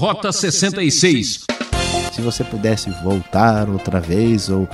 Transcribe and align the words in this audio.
Rota 0.00 0.32
66. 0.32 1.44
Se 2.10 2.22
você 2.22 2.42
pudesse 2.42 2.88
voltar 3.04 3.68
outra 3.68 4.00
vez 4.00 4.48
ou 4.48 4.66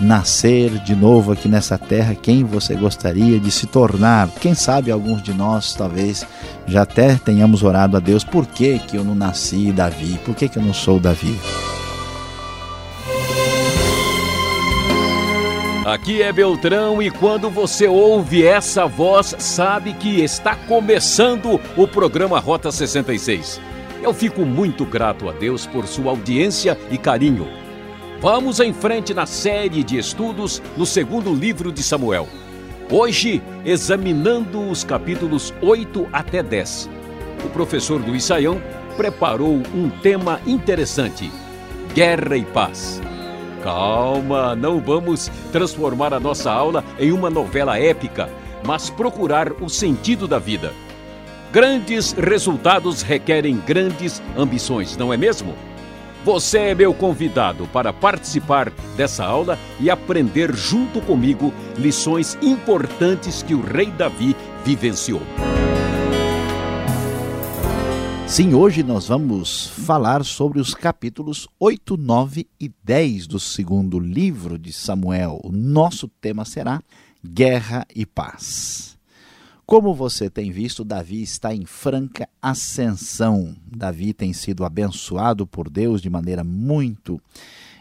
nascer 0.00 0.70
de 0.78 0.96
novo 0.96 1.32
aqui 1.32 1.48
nessa 1.48 1.76
terra, 1.76 2.14
quem 2.14 2.44
você 2.44 2.74
gostaria 2.74 3.38
de 3.38 3.50
se 3.50 3.66
tornar? 3.66 4.30
Quem 4.40 4.54
sabe 4.54 4.90
alguns 4.90 5.22
de 5.22 5.34
nós 5.34 5.74
talvez 5.74 6.26
já 6.66 6.80
até 6.80 7.16
tenhamos 7.16 7.62
orado 7.62 7.98
a 7.98 8.00
Deus, 8.00 8.24
por 8.24 8.46
que, 8.46 8.78
que 8.78 8.96
eu 8.96 9.04
não 9.04 9.14
nasci 9.14 9.70
Davi? 9.70 10.18
Por 10.24 10.34
que, 10.34 10.48
que 10.48 10.58
eu 10.58 10.62
não 10.62 10.72
sou 10.72 10.98
Davi? 10.98 11.38
Aqui 15.84 16.22
é 16.22 16.32
Beltrão 16.32 17.02
e 17.02 17.10
quando 17.10 17.50
você 17.50 17.86
ouve 17.86 18.46
essa 18.46 18.86
voz, 18.86 19.34
sabe 19.38 19.92
que 19.92 20.22
está 20.22 20.54
começando 20.54 21.60
o 21.76 21.86
programa 21.86 22.40
Rota 22.40 22.72
66. 22.72 23.60
Eu 24.02 24.14
fico 24.14 24.46
muito 24.46 24.86
grato 24.86 25.28
a 25.28 25.32
Deus 25.32 25.66
por 25.66 25.86
sua 25.86 26.10
audiência 26.10 26.78
e 26.90 26.96
carinho. 26.96 27.46
Vamos 28.18 28.58
em 28.58 28.72
frente 28.72 29.12
na 29.12 29.26
série 29.26 29.84
de 29.84 29.98
estudos 29.98 30.62
no 30.74 30.86
segundo 30.86 31.34
livro 31.34 31.70
de 31.70 31.82
Samuel. 31.82 32.26
Hoje, 32.90 33.42
examinando 33.62 34.68
os 34.70 34.84
capítulos 34.84 35.52
8 35.60 36.08
até 36.12 36.42
10. 36.42 36.88
O 37.44 37.50
professor 37.50 38.00
Luiz 38.00 38.24
Saião 38.24 38.60
preparou 38.96 39.62
um 39.74 39.90
tema 40.02 40.40
interessante: 40.46 41.30
Guerra 41.94 42.38
e 42.38 42.44
Paz. 42.44 43.02
Calma, 43.62 44.56
não 44.56 44.80
vamos 44.80 45.30
transformar 45.52 46.14
a 46.14 46.20
nossa 46.20 46.50
aula 46.50 46.82
em 46.98 47.12
uma 47.12 47.28
novela 47.28 47.78
épica, 47.78 48.30
mas 48.64 48.88
procurar 48.88 49.52
o 49.62 49.68
sentido 49.68 50.26
da 50.26 50.38
vida. 50.38 50.72
Grandes 51.52 52.12
resultados 52.12 53.02
requerem 53.02 53.56
grandes 53.56 54.22
ambições, 54.36 54.96
não 54.96 55.12
é 55.12 55.16
mesmo? 55.16 55.56
Você 56.24 56.58
é 56.58 56.74
meu 56.76 56.94
convidado 56.94 57.66
para 57.72 57.92
participar 57.92 58.70
dessa 58.96 59.24
aula 59.24 59.58
e 59.80 59.90
aprender 59.90 60.54
junto 60.54 61.00
comigo 61.00 61.52
lições 61.76 62.38
importantes 62.40 63.42
que 63.42 63.52
o 63.52 63.62
rei 63.62 63.90
Davi 63.90 64.36
vivenciou. 64.64 65.22
Sim, 68.28 68.54
hoje 68.54 68.84
nós 68.84 69.08
vamos 69.08 69.66
falar 69.66 70.24
sobre 70.24 70.60
os 70.60 70.72
capítulos 70.72 71.48
8, 71.58 71.96
9 71.96 72.46
e 72.60 72.70
10 72.84 73.26
do 73.26 73.40
segundo 73.40 73.98
livro 73.98 74.56
de 74.56 74.72
Samuel. 74.72 75.40
O 75.42 75.50
nosso 75.50 76.06
tema 76.06 76.44
será 76.44 76.80
Guerra 77.24 77.84
e 77.92 78.06
Paz. 78.06 78.99
Como 79.70 79.94
você 79.94 80.28
tem 80.28 80.50
visto, 80.50 80.82
Davi 80.84 81.22
está 81.22 81.54
em 81.54 81.64
franca 81.64 82.28
ascensão. 82.42 83.54
Davi 83.64 84.12
tem 84.12 84.32
sido 84.32 84.64
abençoado 84.64 85.46
por 85.46 85.70
Deus 85.70 86.02
de 86.02 86.10
maneira 86.10 86.42
muito 86.42 87.20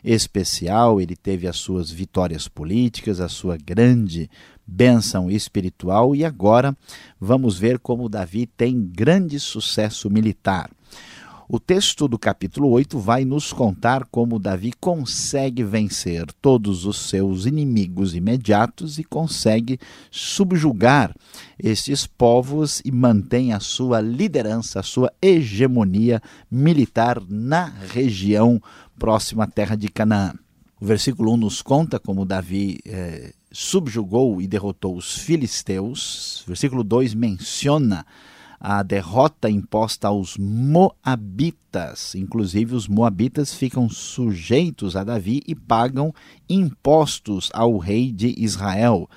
especial. 0.04 1.02
Ele 1.02 1.16
teve 1.16 1.48
as 1.48 1.58
suas 1.58 1.90
vitórias 1.90 2.48
políticas, 2.48 3.20
a 3.20 3.28
sua 3.28 3.58
grande 3.58 4.30
bênção 4.68 5.32
espiritual 5.32 6.16
e 6.16 6.24
agora 6.24 6.78
vamos 7.20 7.58
ver 7.58 7.80
como 7.80 8.08
Davi 8.08 8.46
tem 8.46 8.80
grande 8.80 9.40
sucesso 9.40 10.12
militar. 10.12 10.70
O 11.52 11.60
texto 11.60 12.08
do 12.08 12.20
capítulo 12.20 12.70
8 12.70 13.00
vai 13.00 13.26
nos 13.26 13.52
contar 13.52 14.06
como 14.12 14.38
Davi 14.38 14.72
consegue 14.80 15.64
vencer 15.64 16.32
todos 16.34 16.86
os 16.86 17.10
seus 17.10 17.48
inimigos 17.48 18.14
imediatos 18.14 19.00
e 19.00 19.04
consegue 19.04 19.80
subjugar 20.12 21.12
estes 21.58 22.06
povos 22.06 22.84
e 22.86 22.92
mantém 22.92 23.52
a 23.52 23.60
sua 23.60 24.00
liderança, 24.00 24.80
a 24.80 24.84
sua 24.84 25.12
hegemonia 25.20 26.22
militar 26.52 27.20
na 27.28 27.66
região 27.66 28.62
próxima 29.00 29.46
à 29.46 29.48
terra 29.48 29.76
de 29.76 29.90
Canaã. 29.90 30.36
O 30.80 30.86
versículo 30.86 31.34
1 31.34 31.38
nos 31.38 31.64
conta 31.64 32.00
como 32.00 32.28
Davi 32.28 32.78
eh, 32.86 33.34
subjugou 33.52 34.40
e 34.40 34.48
derrotou 34.48 34.96
os 34.96 35.18
filisteus. 35.18 36.44
Versículo 36.48 36.84
2 36.84 37.16
menciona 37.16 38.06
a 38.60 38.84
derrota 38.84 39.50
imposta 39.50 40.10
aos 40.10 40.38
moabitas. 40.38 42.14
Inclusive, 42.16 42.76
os 42.76 42.88
moabitas 42.88 43.54
ficam 43.54 43.90
sujeitos 43.90 44.96
a 44.96 45.04
Davi 45.04 45.42
e 45.48 45.56
pagam 45.56 46.14
impostos 46.50 47.50
ao 47.54 47.78
rei 47.78 48.12
de 48.12 48.36
Israel. 48.38 49.10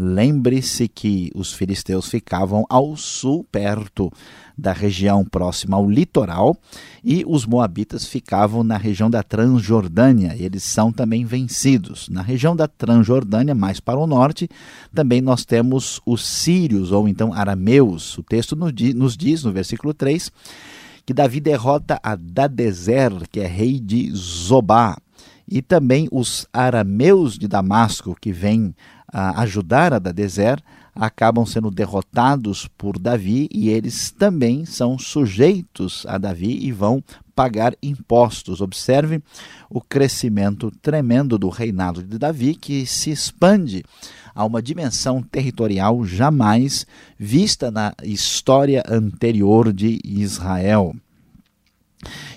Lembre-se 0.00 0.86
que 0.86 1.28
os 1.34 1.52
filisteus 1.52 2.08
ficavam 2.08 2.64
ao 2.70 2.96
sul, 2.96 3.44
perto 3.50 4.12
da 4.56 4.72
região 4.72 5.24
próxima 5.24 5.76
ao 5.76 5.90
litoral, 5.90 6.56
e 7.02 7.24
os 7.26 7.44
moabitas 7.44 8.06
ficavam 8.06 8.62
na 8.62 8.76
região 8.76 9.10
da 9.10 9.24
Transjordânia. 9.24 10.36
Eles 10.38 10.62
são 10.62 10.92
também 10.92 11.24
vencidos. 11.24 12.08
Na 12.08 12.22
região 12.22 12.54
da 12.54 12.68
Transjordânia, 12.68 13.56
mais 13.56 13.80
para 13.80 13.98
o 13.98 14.06
norte, 14.06 14.48
também 14.94 15.20
nós 15.20 15.44
temos 15.44 16.00
os 16.06 16.24
sírios, 16.24 16.92
ou 16.92 17.08
então 17.08 17.32
arameus. 17.32 18.16
O 18.18 18.22
texto 18.22 18.54
nos 18.54 19.16
diz, 19.16 19.42
no 19.42 19.50
versículo 19.50 19.92
3, 19.92 20.30
que 21.04 21.12
Davi 21.12 21.40
derrota 21.40 21.98
a 22.02 22.14
Dadezer, 22.14 23.12
que 23.32 23.40
é 23.40 23.46
rei 23.46 23.80
de 23.80 24.12
Zobá, 24.14 24.96
e 25.50 25.62
também 25.62 26.06
os 26.12 26.46
arameus 26.52 27.38
de 27.38 27.48
Damasco, 27.48 28.14
que 28.20 28.30
vêm 28.30 28.74
a 29.12 29.40
ajudar 29.42 29.92
a 29.92 29.98
Dadezer, 29.98 30.62
acabam 30.94 31.46
sendo 31.46 31.70
derrotados 31.70 32.68
por 32.76 32.98
Davi 32.98 33.48
e 33.52 33.68
eles 33.68 34.10
também 34.10 34.64
são 34.64 34.98
sujeitos 34.98 36.04
a 36.06 36.18
Davi 36.18 36.58
e 36.60 36.72
vão 36.72 37.02
pagar 37.34 37.74
impostos. 37.80 38.60
Observe 38.60 39.22
o 39.70 39.80
crescimento 39.80 40.72
tremendo 40.82 41.38
do 41.38 41.48
reinado 41.48 42.02
de 42.02 42.18
Davi, 42.18 42.56
que 42.56 42.84
se 42.84 43.10
expande 43.10 43.84
a 44.34 44.44
uma 44.44 44.60
dimensão 44.60 45.22
territorial 45.22 46.04
jamais 46.04 46.84
vista 47.16 47.70
na 47.70 47.94
história 48.02 48.82
anterior 48.88 49.72
de 49.72 50.00
Israel. 50.04 50.94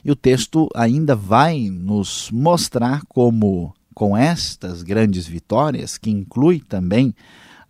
E 0.04 0.12
o 0.12 0.16
texto 0.16 0.70
ainda 0.76 1.16
vai 1.16 1.70
nos 1.72 2.30
mostrar 2.32 3.02
como 3.08 3.74
com 3.94 4.16
estas 4.16 4.84
grandes 4.84 5.28
vitórias, 5.28 5.98
que 5.98 6.10
inclui 6.10 6.60
também 6.60 7.14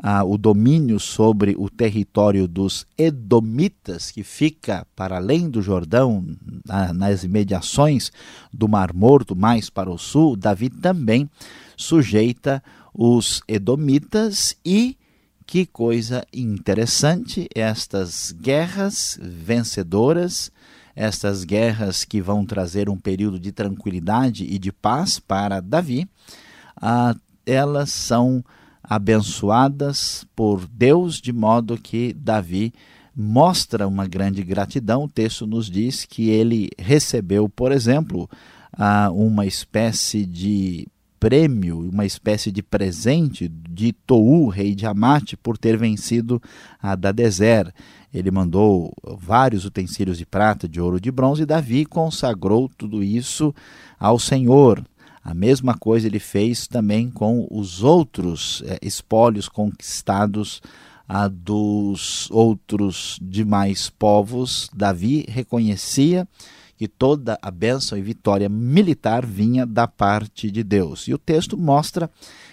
ah, 0.01 0.23
o 0.23 0.37
domínio 0.37 0.99
sobre 0.99 1.55
o 1.57 1.69
território 1.69 2.47
dos 2.47 2.85
Edomitas, 2.97 4.09
que 4.09 4.23
fica 4.23 4.85
para 4.95 5.17
além 5.17 5.49
do 5.49 5.61
Jordão, 5.61 6.25
ah, 6.67 6.93
nas 6.93 7.23
imediações 7.23 8.11
do 8.51 8.67
Mar 8.67 8.93
Morto, 8.93 9.35
mais 9.35 9.69
para 9.69 9.91
o 9.91 9.97
sul, 9.97 10.35
Davi 10.35 10.69
também 10.69 11.29
sujeita 11.77 12.63
os 12.93 13.41
Edomitas 13.47 14.55
e 14.65 14.97
que 15.45 15.65
coisa 15.65 16.25
interessante, 16.33 17.47
estas 17.53 18.31
guerras 18.31 19.19
vencedoras 19.21 20.51
estas 20.95 21.43
guerras 21.43 22.03
que 22.03 22.21
vão 22.21 22.45
trazer 22.45 22.89
um 22.89 22.97
período 22.97 23.39
de 23.39 23.51
tranquilidade 23.51 24.45
e 24.45 24.57
de 24.59 24.71
paz 24.71 25.19
para 25.19 25.61
Davi, 25.61 26.07
ah, 26.75 27.15
elas 27.45 27.89
são 27.91 28.43
abençoadas 28.83 30.25
por 30.35 30.67
Deus, 30.67 31.21
de 31.21 31.31
modo 31.31 31.77
que 31.77 32.13
Davi 32.13 32.73
mostra 33.15 33.87
uma 33.87 34.07
grande 34.07 34.43
gratidão. 34.43 35.03
O 35.03 35.09
texto 35.09 35.45
nos 35.45 35.69
diz 35.69 36.05
que 36.05 36.29
ele 36.29 36.69
recebeu, 36.77 37.47
por 37.47 37.71
exemplo, 37.71 38.29
ah, 38.73 39.09
uma 39.13 39.45
espécie 39.45 40.25
de 40.25 40.87
prêmio, 41.19 41.87
uma 41.89 42.05
espécie 42.05 42.51
de 42.51 42.63
presente 42.63 43.47
de 43.47 43.93
Tou, 43.93 44.47
rei 44.47 44.73
de 44.73 44.87
Amate, 44.87 45.37
por 45.37 45.55
ter 45.55 45.77
vencido 45.77 46.41
a 46.81 46.95
Dadezer. 46.95 47.71
Ele 48.13 48.29
mandou 48.31 48.93
vários 49.19 49.65
utensílios 49.65 50.17
de 50.17 50.25
prata, 50.25 50.67
de 50.67 50.81
ouro, 50.81 50.99
de 50.99 51.11
bronze, 51.11 51.43
e 51.43 51.45
Davi 51.45 51.85
consagrou 51.85 52.69
tudo 52.77 53.03
isso 53.03 53.53
ao 53.99 54.19
Senhor. 54.19 54.83
A 55.23 55.33
mesma 55.33 55.75
coisa 55.75 56.07
ele 56.07 56.19
fez 56.19 56.67
também 56.67 57.09
com 57.09 57.47
os 57.49 57.83
outros 57.83 58.63
é, 58.65 58.79
espólios 58.81 59.47
conquistados 59.47 60.61
a 61.07 61.27
dos 61.27 62.29
outros 62.31 63.19
demais 63.21 63.89
povos. 63.89 64.69
Davi 64.73 65.25
reconhecia 65.27 66.27
que 66.77 66.87
toda 66.87 67.37
a 67.41 67.51
bênção 67.51 67.95
e 67.95 68.01
vitória 68.01 68.49
militar 68.49 69.23
vinha 69.23 69.67
da 69.67 69.87
parte 69.87 70.49
de 70.49 70.63
Deus. 70.63 71.07
E 71.07 71.13
o 71.13 71.17
texto 71.17 71.55
mostra 71.55 72.09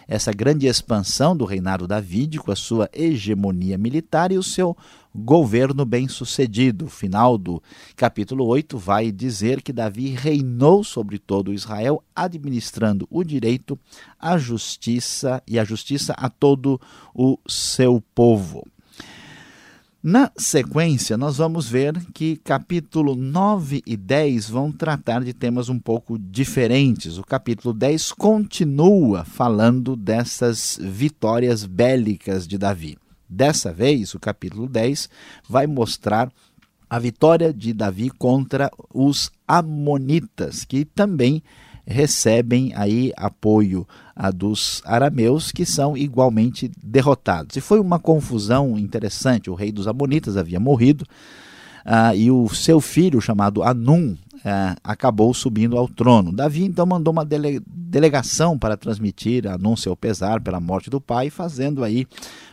essa 0.06 0.32
grande 0.32 0.66
expansão 0.66 1.34
do 1.34 1.46
reinado 1.46 1.86
davídico, 1.86 2.52
a 2.52 2.56
sua 2.56 2.90
hegemonia 2.92 3.78
militar 3.78 4.30
e 4.30 4.36
o 4.36 4.42
seu 4.42 4.76
governo 5.14 5.84
bem-sucedido. 5.84 6.88
Final 6.88 7.38
do 7.38 7.62
capítulo 7.96 8.46
8 8.46 8.76
vai 8.78 9.10
dizer 9.10 9.62
que 9.62 9.72
Davi 9.72 10.10
reinou 10.10 10.82
sobre 10.84 11.18
todo 11.18 11.52
Israel, 11.52 12.02
administrando 12.14 13.06
o 13.10 13.24
direito, 13.24 13.78
a 14.18 14.38
justiça 14.38 15.42
e 15.46 15.58
a 15.58 15.64
justiça 15.64 16.12
a 16.16 16.28
todo 16.28 16.80
o 17.14 17.38
seu 17.46 18.02
povo. 18.14 18.66
Na 20.00 20.30
sequência, 20.36 21.16
nós 21.16 21.38
vamos 21.38 21.68
ver 21.68 21.92
que 22.14 22.36
capítulo 22.36 23.16
9 23.16 23.82
e 23.84 23.96
10 23.96 24.48
vão 24.48 24.70
tratar 24.70 25.24
de 25.24 25.32
temas 25.32 25.68
um 25.68 25.78
pouco 25.78 26.16
diferentes. 26.16 27.18
O 27.18 27.24
capítulo 27.24 27.74
10 27.74 28.12
continua 28.12 29.24
falando 29.24 29.96
dessas 29.96 30.78
vitórias 30.80 31.64
bélicas 31.64 32.46
de 32.46 32.56
Davi. 32.56 32.96
Dessa 33.28 33.72
vez, 33.72 34.14
o 34.14 34.20
capítulo 34.20 34.68
10 34.68 35.08
vai 35.48 35.66
mostrar 35.66 36.32
a 36.88 36.98
vitória 36.98 37.52
de 37.52 37.72
Davi 37.72 38.08
contra 38.10 38.70
os 38.92 39.30
Amonitas, 39.46 40.64
que 40.64 40.84
também 40.84 41.42
recebem 41.86 42.72
aí 42.74 43.12
apoio 43.16 43.86
dos 44.34 44.82
arameus, 44.84 45.50
que 45.50 45.64
são 45.64 45.96
igualmente 45.96 46.70
derrotados. 46.82 47.56
E 47.56 47.60
foi 47.60 47.80
uma 47.80 47.98
confusão 47.98 48.78
interessante. 48.78 49.48
O 49.48 49.54
rei 49.54 49.72
dos 49.72 49.86
Amonitas 49.86 50.36
havia 50.36 50.60
morrido 50.60 51.06
uh, 51.86 52.14
e 52.14 52.30
o 52.30 52.48
seu 52.48 52.80
filho, 52.80 53.20
chamado 53.20 53.62
Anum, 53.62 54.16
uh, 54.38 54.76
acabou 54.82 55.32
subindo 55.34 55.76
ao 55.76 55.88
trono. 55.88 56.32
Davi 56.32 56.64
então 56.64 56.86
mandou 56.86 57.12
uma 57.12 57.24
dele 57.24 57.60
delegação 57.66 58.58
para 58.58 58.76
transmitir 58.76 59.46
anúncio 59.46 59.90
ao 59.90 59.96
pesar 59.96 60.40
pela 60.42 60.60
morte 60.60 60.90
do 60.90 61.00
pai, 61.00 61.30
fazendo 61.30 61.82
aí 61.82 62.06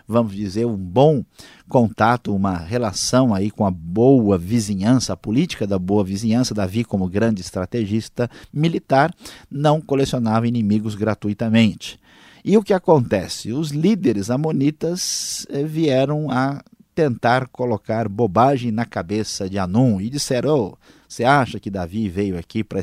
vamos 0.07 0.35
dizer, 0.35 0.65
um 0.65 0.77
bom 0.77 1.23
contato, 1.67 2.33
uma 2.35 2.57
relação 2.57 3.33
aí 3.33 3.49
com 3.49 3.65
a 3.65 3.71
boa 3.71 4.37
vizinhança, 4.37 5.13
a 5.13 5.17
política 5.17 5.65
da 5.65 5.79
boa 5.79 6.03
vizinhança. 6.03 6.53
Davi, 6.53 6.83
como 6.83 7.09
grande 7.09 7.41
estrategista 7.41 8.29
militar, 8.53 9.13
não 9.49 9.81
colecionava 9.81 10.47
inimigos 10.47 10.95
gratuitamente. 10.95 11.99
E 12.43 12.55
o 12.57 12.63
que 12.63 12.73
acontece? 12.73 13.51
Os 13.51 13.71
líderes 13.71 14.29
amonitas 14.29 15.47
eh, 15.49 15.63
vieram 15.63 16.29
a 16.29 16.61
tentar 16.93 17.47
colocar 17.47 18.07
bobagem 18.07 18.71
na 18.71 18.85
cabeça 18.85 19.49
de 19.49 19.57
Anum 19.57 19.99
e 19.99 20.09
disseram: 20.09 20.55
oh, 20.55 20.77
você 21.07 21.23
acha 21.23 21.59
que 21.59 21.69
Davi 21.69 22.09
veio 22.09 22.37
aqui 22.37 22.63
para 22.63 22.81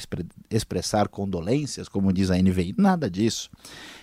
expressar 0.50 1.08
condolências, 1.08 1.88
como 1.88 2.12
diz 2.12 2.30
a 2.30 2.36
NVI? 2.36 2.74
Nada 2.78 3.10
disso. 3.10 3.50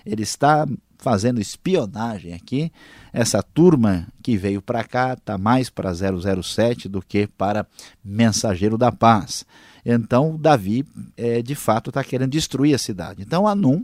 Ele 0.06 0.24
está 0.24 0.68
fazendo 0.98 1.40
espionagem 1.40 2.34
aqui. 2.34 2.72
Essa 3.12 3.42
turma 3.42 4.08
que 4.22 4.38
veio 4.38 4.62
para 4.62 4.84
cá 4.84 5.14
está 5.14 5.38
mais 5.38 5.70
para 5.70 5.94
007 5.94 6.90
do 6.90 7.02
que 7.02 7.28
para 7.28 7.66
Mensageiro 8.04 8.78
da 8.78 8.92
Paz. 8.92 9.46
Então, 9.86 10.38
Davi, 10.38 10.86
é, 11.16 11.42
de 11.42 11.56
fato, 11.56 11.90
está 11.90 12.04
querendo 12.04 12.32
destruir 12.32 12.76
a 12.76 12.78
cidade. 12.78 13.22
Então, 13.22 13.48
Anum, 13.48 13.84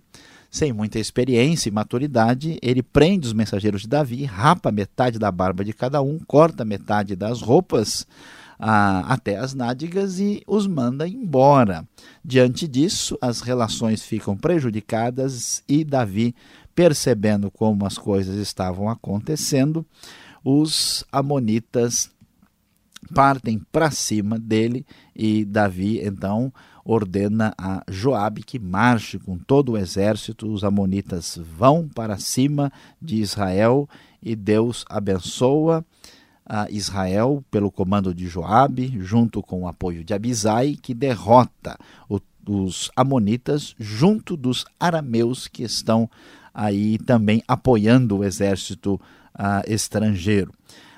sem 0.52 0.72
muita 0.72 1.00
experiência 1.00 1.70
e 1.70 1.72
maturidade, 1.72 2.60
ele 2.62 2.84
prende 2.84 3.28
os 3.28 3.34
mensageiros 3.34 3.82
de 3.82 3.88
Davi, 3.88 4.26
rapa 4.26 4.72
metade 4.72 5.18
da 5.18 5.32
barba 5.32 5.64
de 5.64 5.74
cada 5.74 6.02
um, 6.02 6.20
corta 6.20 6.64
metade 6.64 7.16
das 7.16 7.42
roupas 7.42 8.06
até 8.60 9.38
as 9.38 9.54
nádegas 9.54 10.20
e 10.20 10.42
os 10.48 10.68
manda 10.68 11.08
embora. 11.08 11.88
Diante 12.24 12.68
disso, 12.68 13.18
as 13.22 13.42
relações 13.42 14.04
ficam 14.04 14.36
prejudicadas 14.36 15.64
e 15.68 15.84
Davi 15.84 16.36
percebendo 16.74 17.50
como 17.50 17.86
as 17.86 17.98
coisas 17.98 18.36
estavam 18.36 18.90
acontecendo, 18.90 19.86
os 20.44 21.06
amonitas 21.12 22.12
partem 23.14 23.62
para 23.72 23.92
cima 23.92 24.38
dele 24.38 24.86
e 25.16 25.46
Davi 25.46 26.00
então 26.04 26.52
ordena 26.84 27.54
a 27.58 27.84
Joabe 27.90 28.44
que 28.44 28.60
marche 28.60 29.18
com 29.18 29.38
todo 29.38 29.72
o 29.72 29.78
exército. 29.78 30.52
Os 30.52 30.64
amonitas 30.64 31.40
vão 31.42 31.88
para 31.88 32.18
cima 32.18 32.72
de 33.02 33.18
Israel 33.18 33.90
e 34.22 34.36
Deus 34.36 34.86
abençoa 34.90 35.84
a 36.46 36.70
Israel 36.70 37.44
pelo 37.50 37.72
comando 37.72 38.14
de 38.14 38.28
Joabe, 38.28 38.98
junto 39.00 39.42
com 39.42 39.64
o 39.64 39.68
apoio 39.68 40.04
de 40.04 40.14
Abisai, 40.14 40.78
que 40.82 40.94
derrota 40.94 41.78
o, 42.08 42.20
os 42.48 42.92
amonitas 42.96 43.76
junto 43.80 44.38
dos 44.38 44.66
arameus 44.80 45.48
que 45.48 45.64
estão 45.64 46.10
aí 46.54 46.98
também 47.00 47.44
apoiando 47.48 48.18
o 48.18 48.24
exército 48.24 48.96
uh, 48.96 49.64
estrangeiro. 49.68 50.52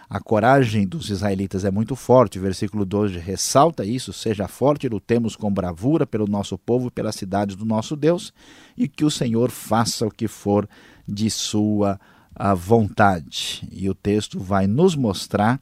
A 0.09 0.21
coragem 0.21 0.87
dos 0.87 1.09
israelitas 1.09 1.65
é 1.65 1.71
muito 1.71 1.93
forte. 1.93 2.39
O 2.39 2.41
versículo 2.41 2.85
12 2.85 3.17
ressalta 3.17 3.83
isso: 3.83 4.13
seja 4.13 4.47
forte, 4.47 4.87
lutemos 4.87 5.35
com 5.35 5.51
bravura 5.51 6.07
pelo 6.07 6.27
nosso 6.27 6.57
povo 6.57 6.87
e 6.87 6.91
pelas 6.91 7.15
cidades 7.15 7.57
do 7.57 7.65
nosso 7.65 7.95
Deus, 7.95 8.33
e 8.77 8.87
que 8.87 9.03
o 9.03 9.11
Senhor 9.11 9.51
faça 9.51 10.07
o 10.07 10.11
que 10.11 10.27
for 10.27 10.67
de 11.05 11.29
sua 11.29 11.99
uh, 12.39 12.55
vontade. 12.55 13.67
E 13.71 13.89
o 13.89 13.95
texto 13.95 14.39
vai 14.39 14.67
nos 14.67 14.95
mostrar 14.95 15.59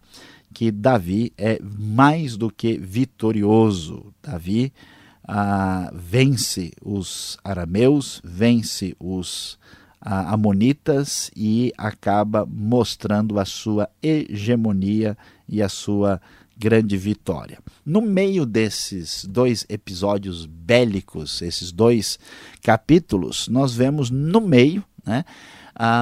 que 0.54 0.72
Davi 0.72 1.34
é 1.38 1.60
mais 1.62 2.38
do 2.38 2.50
que 2.50 2.78
vitorioso. 2.78 4.14
Davi 4.22 4.72
uh, 5.28 5.94
vence 5.94 6.72
os 6.82 7.38
arameus, 7.44 8.22
vence 8.24 8.96
os 9.00 9.58
Amonitas 10.08 11.32
e 11.36 11.74
acaba 11.76 12.46
mostrando 12.46 13.40
a 13.40 13.46
sua 13.46 13.90
hegemonia 14.04 15.18
e 15.50 15.64
a 15.64 15.68
sua 15.68 16.22
grande 16.56 16.96
vitória. 16.96 17.58
No 17.84 18.02
meio 18.02 18.46
desses 18.46 19.26
dois 19.26 19.66
episódios 19.68 20.46
bélicos, 20.46 21.42
esses 21.42 21.72
dois 21.72 22.20
capítulos, 22.62 23.48
nós 23.48 23.74
vemos 23.74 24.12
no 24.12 24.42
meio 24.42 24.84
né, 25.04 25.26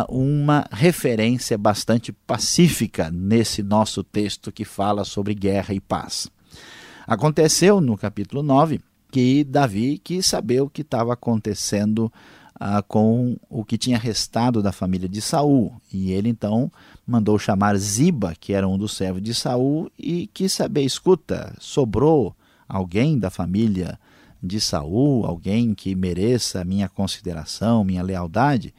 uma 0.07 0.65
referência 0.71 1.57
bastante 1.57 2.11
pacífica 2.11 3.09
nesse 3.11 3.63
nosso 3.63 4.03
texto 4.03 4.51
que 4.51 4.63
fala 4.63 5.03
sobre 5.03 5.33
guerra 5.33 5.73
e 5.73 5.79
paz. 5.79 6.29
Aconteceu 7.07 7.81
no 7.81 7.97
capítulo 7.97 8.43
9 8.43 8.79
que 9.11 9.43
Davi 9.43 9.99
quis 10.03 10.25
saber 10.25 10.61
o 10.61 10.69
que 10.69 10.81
estava 10.81 11.13
acontecendo 11.13 12.11
ah, 12.59 12.81
com 12.81 13.37
o 13.49 13.63
que 13.63 13.77
tinha 13.77 13.97
restado 13.97 14.61
da 14.61 14.71
família 14.71 15.09
de 15.09 15.21
Saul. 15.21 15.73
E 15.91 16.11
ele 16.11 16.29
então 16.29 16.71
mandou 17.05 17.37
chamar 17.37 17.77
Ziba, 17.77 18.33
que 18.39 18.53
era 18.53 18.67
um 18.67 18.77
dos 18.77 18.93
servos 18.93 19.21
de 19.21 19.33
Saul, 19.33 19.91
e 19.99 20.27
quis 20.33 20.53
saber: 20.53 20.83
escuta, 20.83 21.53
sobrou 21.59 22.35
alguém 22.67 23.19
da 23.19 23.29
família 23.29 23.99
de 24.41 24.59
Saul, 24.59 25.25
alguém 25.25 25.73
que 25.73 25.93
mereça 25.93 26.61
a 26.61 26.65
minha 26.65 26.89
consideração, 26.89 27.83
minha 27.83 28.01
lealdade? 28.01 28.73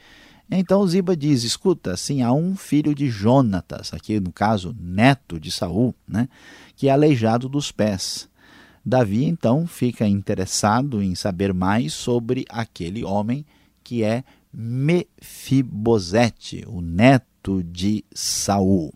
Então 0.51 0.87
Ziba 0.87 1.17
diz: 1.17 1.43
escuta, 1.43 1.93
assim, 1.93 2.23
há 2.23 2.33
um 2.33 2.57
filho 2.57 2.95
de 2.95 3.09
Jonatas, 3.09 3.93
aqui 3.95 4.21
no 4.21 4.33
caso, 4.33 4.77
neto 4.79 5.41
de 5.41 5.51
Saul, 5.51 5.95
né, 6.07 6.29
que 6.77 6.89
é 6.89 6.93
aleijado 6.93 7.49
dos 7.49 7.73
pés. 7.73 8.29
Davi 8.85 9.25
então 9.25 9.67
fica 9.67 10.07
interessado 10.07 11.03
em 11.03 11.15
saber 11.15 11.55
mais 11.55 11.95
sobre 11.95 12.45
aquele 12.51 13.03
homem 13.03 13.47
que 13.83 14.05
é 14.05 14.23
Mefibosete, 14.53 15.03
o 16.67 16.83
neto 16.83 17.63
de 17.63 18.05
Saul. 18.15 18.93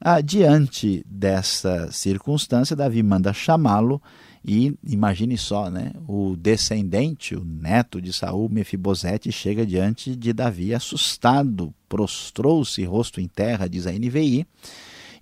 Ah, 0.00 0.20
diante 0.20 1.04
dessa 1.08 1.90
circunstância, 1.90 2.76
Davi 2.76 3.02
manda 3.02 3.32
chamá-lo 3.32 4.00
e 4.48 4.74
imagine 4.82 5.36
só, 5.36 5.68
né? 5.68 5.92
O 6.06 6.34
descendente, 6.34 7.36
o 7.36 7.44
neto 7.44 8.00
de 8.00 8.14
Saul, 8.14 8.48
Mefibosete, 8.48 9.30
chega 9.30 9.66
diante 9.66 10.16
de 10.16 10.32
Davi 10.32 10.72
assustado, 10.72 11.74
prostrou-se 11.86 12.82
rosto 12.84 13.20
em 13.20 13.28
terra, 13.28 13.68
diz 13.68 13.86
a 13.86 13.92
NVI, 13.92 14.46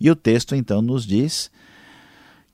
e 0.01 0.09
o 0.09 0.15
texto 0.15 0.55
então 0.55 0.81
nos 0.81 1.05
diz 1.05 1.51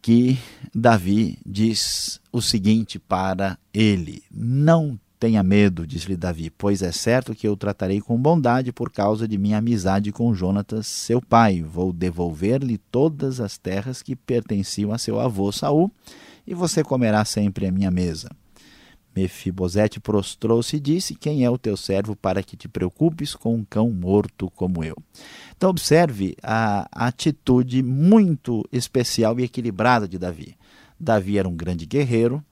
que 0.00 0.38
Davi 0.74 1.38
diz 1.44 2.18
o 2.32 2.40
seguinte 2.40 2.98
para 2.98 3.58
ele: 3.74 4.22
Não 4.32 4.98
tenha 5.20 5.42
medo, 5.42 5.86
disse-lhe 5.86 6.16
Davi, 6.16 6.48
pois 6.48 6.80
é 6.80 6.90
certo 6.90 7.34
que 7.34 7.46
eu 7.46 7.54
tratarei 7.54 8.00
com 8.00 8.16
bondade 8.16 8.72
por 8.72 8.90
causa 8.90 9.28
de 9.28 9.36
minha 9.36 9.58
amizade 9.58 10.10
com 10.10 10.34
Jonatas, 10.34 10.86
seu 10.86 11.20
pai. 11.20 11.62
Vou 11.62 11.92
devolver-lhe 11.92 12.78
todas 12.78 13.40
as 13.40 13.58
terras 13.58 14.00
que 14.00 14.16
pertenciam 14.16 14.90
a 14.90 14.96
seu 14.96 15.20
avô 15.20 15.52
Saul, 15.52 15.92
e 16.46 16.54
você 16.54 16.82
comerá 16.82 17.24
sempre 17.24 17.66
à 17.66 17.72
minha 17.72 17.90
mesa. 17.90 18.30
Mefibosete 19.14 20.00
prostrou-se 20.00 20.76
e 20.76 20.80
disse: 20.80 21.14
Quem 21.14 21.44
é 21.44 21.50
o 21.50 21.58
teu 21.58 21.76
servo 21.76 22.16
para 22.16 22.42
que 22.42 22.56
te 22.56 22.66
preocupes 22.66 23.34
com 23.34 23.54
um 23.54 23.64
cão 23.64 23.90
morto 23.90 24.50
como 24.56 24.82
eu? 24.82 24.96
Então, 25.56 25.70
observe 25.70 26.34
a 26.42 26.88
atitude 26.92 27.82
muito 27.82 28.66
especial 28.72 29.38
e 29.38 29.44
equilibrada 29.44 30.08
de 30.08 30.18
Davi. 30.18 30.56
Davi 30.98 31.36
era 31.36 31.48
um 31.48 31.54
grande 31.54 31.84
guerreiro, 31.84 32.42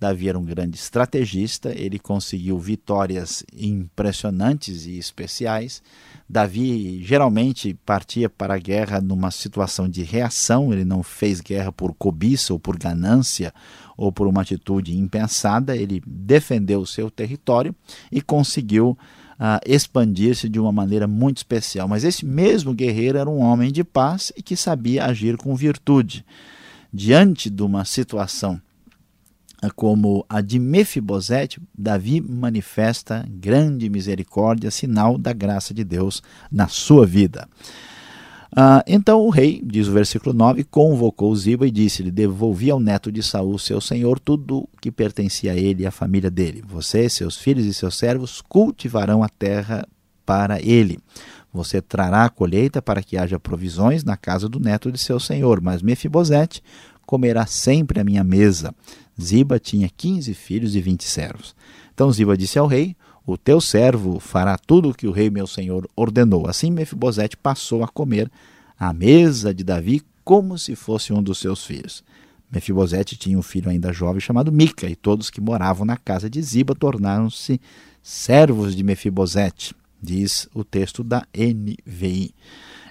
Davi 0.00 0.28
era 0.28 0.38
um 0.38 0.44
grande 0.44 0.76
estrategista, 0.76 1.72
ele 1.76 1.98
conseguiu 1.98 2.56
vitórias 2.56 3.42
impressionantes 3.52 4.86
e 4.86 4.96
especiais. 4.96 5.82
Davi 6.28 7.02
geralmente 7.02 7.74
partia 7.84 8.30
para 8.30 8.54
a 8.54 8.58
guerra 8.58 9.00
numa 9.00 9.32
situação 9.32 9.88
de 9.88 10.04
reação, 10.04 10.72
ele 10.72 10.84
não 10.84 11.02
fez 11.02 11.40
guerra 11.40 11.72
por 11.72 11.92
cobiça 11.94 12.52
ou 12.52 12.60
por 12.60 12.78
ganância 12.78 13.52
ou 13.96 14.12
por 14.12 14.28
uma 14.28 14.42
atitude 14.42 14.96
impensada, 14.96 15.76
ele 15.76 16.00
defendeu 16.06 16.80
o 16.80 16.86
seu 16.86 17.10
território 17.10 17.74
e 18.12 18.22
conseguiu 18.22 18.96
uh, 19.38 19.58
expandir-se 19.66 20.48
de 20.48 20.60
uma 20.60 20.70
maneira 20.70 21.08
muito 21.08 21.38
especial. 21.38 21.88
Mas 21.88 22.04
esse 22.04 22.24
mesmo 22.24 22.72
guerreiro 22.72 23.18
era 23.18 23.28
um 23.28 23.40
homem 23.40 23.72
de 23.72 23.82
paz 23.82 24.32
e 24.36 24.42
que 24.42 24.54
sabia 24.54 25.06
agir 25.06 25.36
com 25.36 25.56
virtude. 25.56 26.24
Diante 26.92 27.50
de 27.50 27.62
uma 27.62 27.84
situação 27.84 28.54
ah, 28.54 28.67
como 29.74 30.24
a 30.28 30.40
de 30.40 30.58
Mefibosete, 30.58 31.60
Davi 31.76 32.20
manifesta 32.20 33.26
grande 33.28 33.88
misericórdia, 33.90 34.70
sinal 34.70 35.18
da 35.18 35.32
graça 35.32 35.74
de 35.74 35.82
Deus 35.82 36.22
na 36.50 36.68
sua 36.68 37.04
vida. 37.04 37.48
Ah, 38.54 38.82
então 38.86 39.20
o 39.20 39.30
rei, 39.30 39.60
diz 39.62 39.88
o 39.88 39.92
versículo 39.92 40.32
9, 40.32 40.64
convocou 40.64 41.34
Ziba 41.36 41.66
e 41.66 41.70
disse-lhe: 41.70 42.10
Devolvi 42.10 42.70
ao 42.70 42.80
neto 42.80 43.12
de 43.12 43.22
Saul, 43.22 43.58
seu 43.58 43.80
senhor, 43.80 44.18
tudo 44.18 44.68
que 44.80 44.90
pertencia 44.90 45.52
a 45.52 45.56
ele 45.56 45.82
e 45.82 45.86
à 45.86 45.90
família 45.90 46.30
dele. 46.30 46.62
Você, 46.66 47.08
seus 47.08 47.36
filhos 47.36 47.66
e 47.66 47.74
seus 47.74 47.96
servos 47.96 48.40
cultivarão 48.40 49.22
a 49.22 49.28
terra 49.28 49.86
para 50.24 50.60
ele. 50.62 50.98
Você 51.52 51.80
trará 51.80 52.24
a 52.24 52.30
colheita 52.30 52.80
para 52.80 53.02
que 53.02 53.16
haja 53.16 53.38
provisões 53.38 54.04
na 54.04 54.16
casa 54.16 54.48
do 54.48 54.60
neto 54.60 54.92
de 54.92 54.98
seu 54.98 55.18
senhor, 55.18 55.60
mas 55.60 55.82
Mefibosete 55.82 56.62
comerá 57.08 57.46
sempre 57.46 57.98
à 57.98 58.04
minha 58.04 58.22
mesa. 58.22 58.74
Ziba 59.18 59.58
tinha 59.58 59.88
quinze 59.88 60.34
filhos 60.34 60.76
e 60.76 60.80
vinte 60.82 61.04
servos. 61.04 61.56
Então 61.94 62.12
Ziba 62.12 62.36
disse 62.36 62.58
ao 62.58 62.66
rei: 62.66 62.94
o 63.26 63.38
teu 63.38 63.62
servo 63.62 64.20
fará 64.20 64.58
tudo 64.58 64.90
o 64.90 64.94
que 64.94 65.06
o 65.06 65.10
rei 65.10 65.30
meu 65.30 65.46
senhor 65.46 65.88
ordenou. 65.96 66.46
Assim 66.46 66.70
Mefibosete 66.70 67.34
passou 67.34 67.82
a 67.82 67.88
comer 67.88 68.30
à 68.78 68.92
mesa 68.92 69.54
de 69.54 69.64
Davi 69.64 70.02
como 70.22 70.58
se 70.58 70.76
fosse 70.76 71.10
um 71.10 71.22
dos 71.22 71.38
seus 71.38 71.64
filhos. 71.64 72.04
Mefibosete 72.52 73.16
tinha 73.16 73.38
um 73.38 73.42
filho 73.42 73.70
ainda 73.70 73.90
jovem 73.90 74.20
chamado 74.20 74.52
Mica, 74.52 74.86
e 74.86 74.94
todos 74.94 75.30
que 75.30 75.40
moravam 75.40 75.86
na 75.86 75.96
casa 75.96 76.28
de 76.28 76.42
Ziba 76.42 76.74
tornaram-se 76.74 77.58
servos 78.02 78.76
de 78.76 78.82
Mefibosete, 78.82 79.74
diz 80.02 80.46
o 80.54 80.62
texto 80.62 81.02
da 81.02 81.26
NVI. 81.34 82.34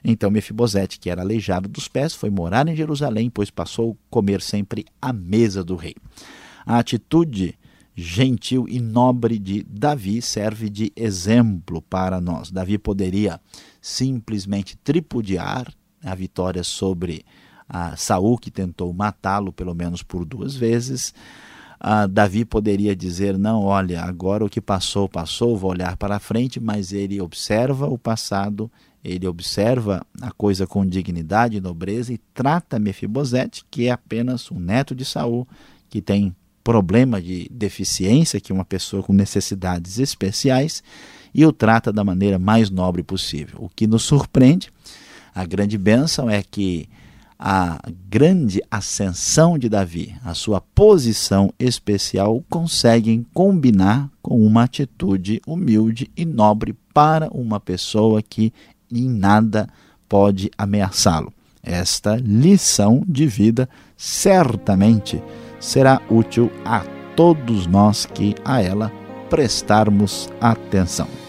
Então 0.04 0.32
Mefibosete, 0.32 1.00
que 1.00 1.10
era 1.10 1.22
aleijado 1.22 1.68
dos 1.68 1.88
pés, 1.88 2.14
foi 2.14 2.30
morar 2.30 2.68
em 2.68 2.76
Jerusalém, 2.76 3.30
pois 3.30 3.50
passou 3.50 3.92
a 3.92 3.96
comer 4.10 4.42
sempre 4.42 4.86
à 5.02 5.12
mesa 5.12 5.64
do 5.64 5.76
rei. 5.76 5.96
A 6.66 6.80
atitude 6.80 7.58
gentil 7.96 8.68
e 8.70 8.80
nobre 8.80 9.40
de 9.40 9.64
Davi 9.64 10.22
serve 10.22 10.70
de 10.70 10.92
exemplo 10.96 11.82
para 11.82 12.22
nós. 12.22 12.52
Davi 12.52 12.78
poderia 12.78 13.42
simplesmente 13.82 14.78
tripudiar 14.78 15.74
a 16.04 16.14
vitória 16.14 16.64
sobre 16.64 17.26
a 17.68 17.98
Saul, 17.98 18.38
que 18.38 18.52
tentou 18.52 18.94
matá-lo 18.94 19.52
pelo 19.52 19.74
menos 19.74 20.04
por 20.04 20.24
duas 20.24 20.56
vezes. 20.56 21.14
Uh, 21.80 22.08
Davi 22.08 22.44
poderia 22.44 22.96
dizer: 22.96 23.38
Não, 23.38 23.64
olha, 23.64 24.02
agora 24.02 24.44
o 24.44 24.50
que 24.50 24.60
passou, 24.60 25.08
passou, 25.08 25.56
vou 25.56 25.72
olhar 25.72 25.96
para 25.96 26.20
frente, 26.20 26.60
mas 26.60 26.92
ele 26.92 27.22
observa 27.22 27.88
o 27.88 27.98
passado, 27.98 28.70
ele 29.04 29.28
observa 29.28 30.06
a 30.22 30.32
coisa 30.32 30.66
com 30.66 30.86
dignidade 30.86 31.58
e 31.58 31.62
nobreza 31.62 32.12
e 32.12 32.20
trata 32.34 32.80
Mefibosete, 32.80 33.64
que 33.70 33.88
é 33.88 33.92
apenas 33.92 34.52
um 34.52 34.60
neto 34.60 34.96
de 34.96 35.06
Saul, 35.06 35.48
que 35.90 36.02
tem 36.02 36.36
problema 36.64 37.22
de 37.22 37.48
deficiência, 37.50 38.42
que 38.42 38.52
é 38.52 38.56
uma 38.56 38.66
pessoa 38.66 39.02
com 39.02 39.14
necessidades 39.14 40.00
especiais, 40.00 40.84
e 41.34 41.46
o 41.46 41.54
trata 41.54 41.94
da 41.94 42.04
maneira 42.04 42.38
mais 42.38 42.70
nobre 42.70 43.04
possível. 43.04 43.60
O 43.62 43.70
que 43.70 43.88
nos 43.88 44.04
surpreende, 44.04 44.70
a 45.34 45.46
grande 45.46 45.78
bênção 45.78 46.30
é 46.30 46.44
que 46.44 46.90
a 47.40 47.80
grande 48.10 48.62
ascensão 48.72 49.58
de 49.58 49.70
Davi, 49.70 50.16
a 50.24 50.34
sua 50.34 50.60
posição 50.60 51.54
especial, 51.60 52.44
conseguem 52.50 53.26
combinar 53.34 54.10
com 54.22 54.46
uma 54.46 54.64
atitude 54.64 55.42
humilde 55.46 56.10
e 56.18 56.26
nobre 56.26 56.76
para 56.94 57.30
uma 57.32 57.60
pessoa 57.60 58.22
que 58.22 58.52
em 58.92 59.08
nada 59.08 59.68
pode 60.10 60.50
ameaçá-lo. 60.58 61.32
Esta 61.62 62.16
lição 62.16 63.04
de 63.08 63.28
vida 63.28 63.70
certamente 63.96 65.22
será 65.60 66.02
útil 66.10 66.52
a 66.64 66.84
todos 67.16 67.68
nós 67.68 68.06
que 68.06 68.36
a 68.46 68.62
ela 68.62 68.92
prestarmos 69.30 70.30
atenção. 70.40 71.27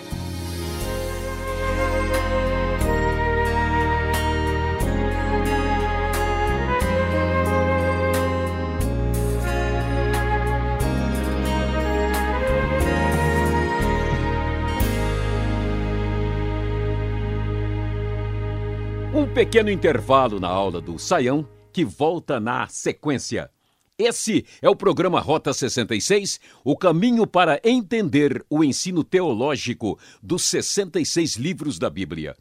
Pequeno 19.48 19.70
intervalo 19.70 20.38
na 20.38 20.46
aula 20.46 20.78
do 20.78 20.98
Saião 20.98 21.48
que 21.72 21.82
volta 21.82 22.38
na 22.38 22.68
sequência. 22.68 23.50
Esse 23.98 24.44
é 24.60 24.68
o 24.68 24.76
programa 24.76 25.20
Rota 25.20 25.54
66, 25.54 26.38
o 26.62 26.76
caminho 26.76 27.26
para 27.26 27.58
entender 27.64 28.44
o 28.50 28.62
ensino 28.62 29.02
teológico 29.02 29.98
dos 30.22 30.42
66 30.42 31.36
livros 31.36 31.78
da 31.78 31.88
Bíblia. 31.88 32.36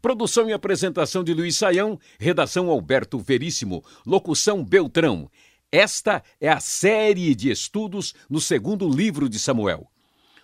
Produção 0.00 0.48
e 0.48 0.54
apresentação 0.54 1.22
de 1.22 1.34
Luiz 1.34 1.58
Saião, 1.58 2.00
redação 2.18 2.70
Alberto 2.70 3.18
Veríssimo, 3.18 3.84
locução 4.06 4.64
Beltrão. 4.64 5.30
Esta 5.70 6.22
é 6.40 6.48
a 6.48 6.58
série 6.58 7.34
de 7.34 7.50
estudos 7.50 8.14
no 8.30 8.40
segundo 8.40 8.88
livro 8.88 9.28
de 9.28 9.38
Samuel. 9.38 9.86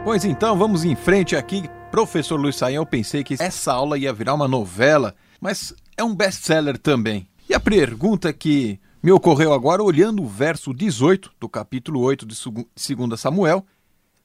Pois 0.05 0.25
então, 0.25 0.57
vamos 0.57 0.85
em 0.85 0.97
frente 0.97 1.37
aqui. 1.37 1.69
Professor 1.91 2.37
Luiz 2.37 2.57
Saião, 2.57 2.83
eu 2.83 2.87
pensei 2.87 3.23
que 3.23 3.37
essa 3.39 3.73
aula 3.73 3.99
ia 3.99 4.13
virar 4.13 4.35
uma 4.35 4.49
novela, 4.49 5.15
mas 5.41 5.75
é 5.97 6.05
um 6.05 6.15
best-seller 6.15 6.79
também. 6.79 7.29
E 7.49 7.55
a 7.55 7.61
pergunta 7.61 8.33
que 8.33 8.79
me 9.03 9.13
ocorreu 9.13 9.53
agora, 9.53 9.83
olhando 9.83 10.23
o 10.23 10.27
verso 10.27 10.73
18 10.73 11.33
do 11.39 11.49
capítulo 11.49 12.01
8 12.01 12.27
de 12.27 12.37
2 12.37 13.21
Samuel, 13.21 13.67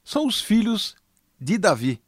são 0.02 0.26
os 0.26 0.40
filhos 0.40 0.94
de 1.40 1.58
Davi. 1.58 2.00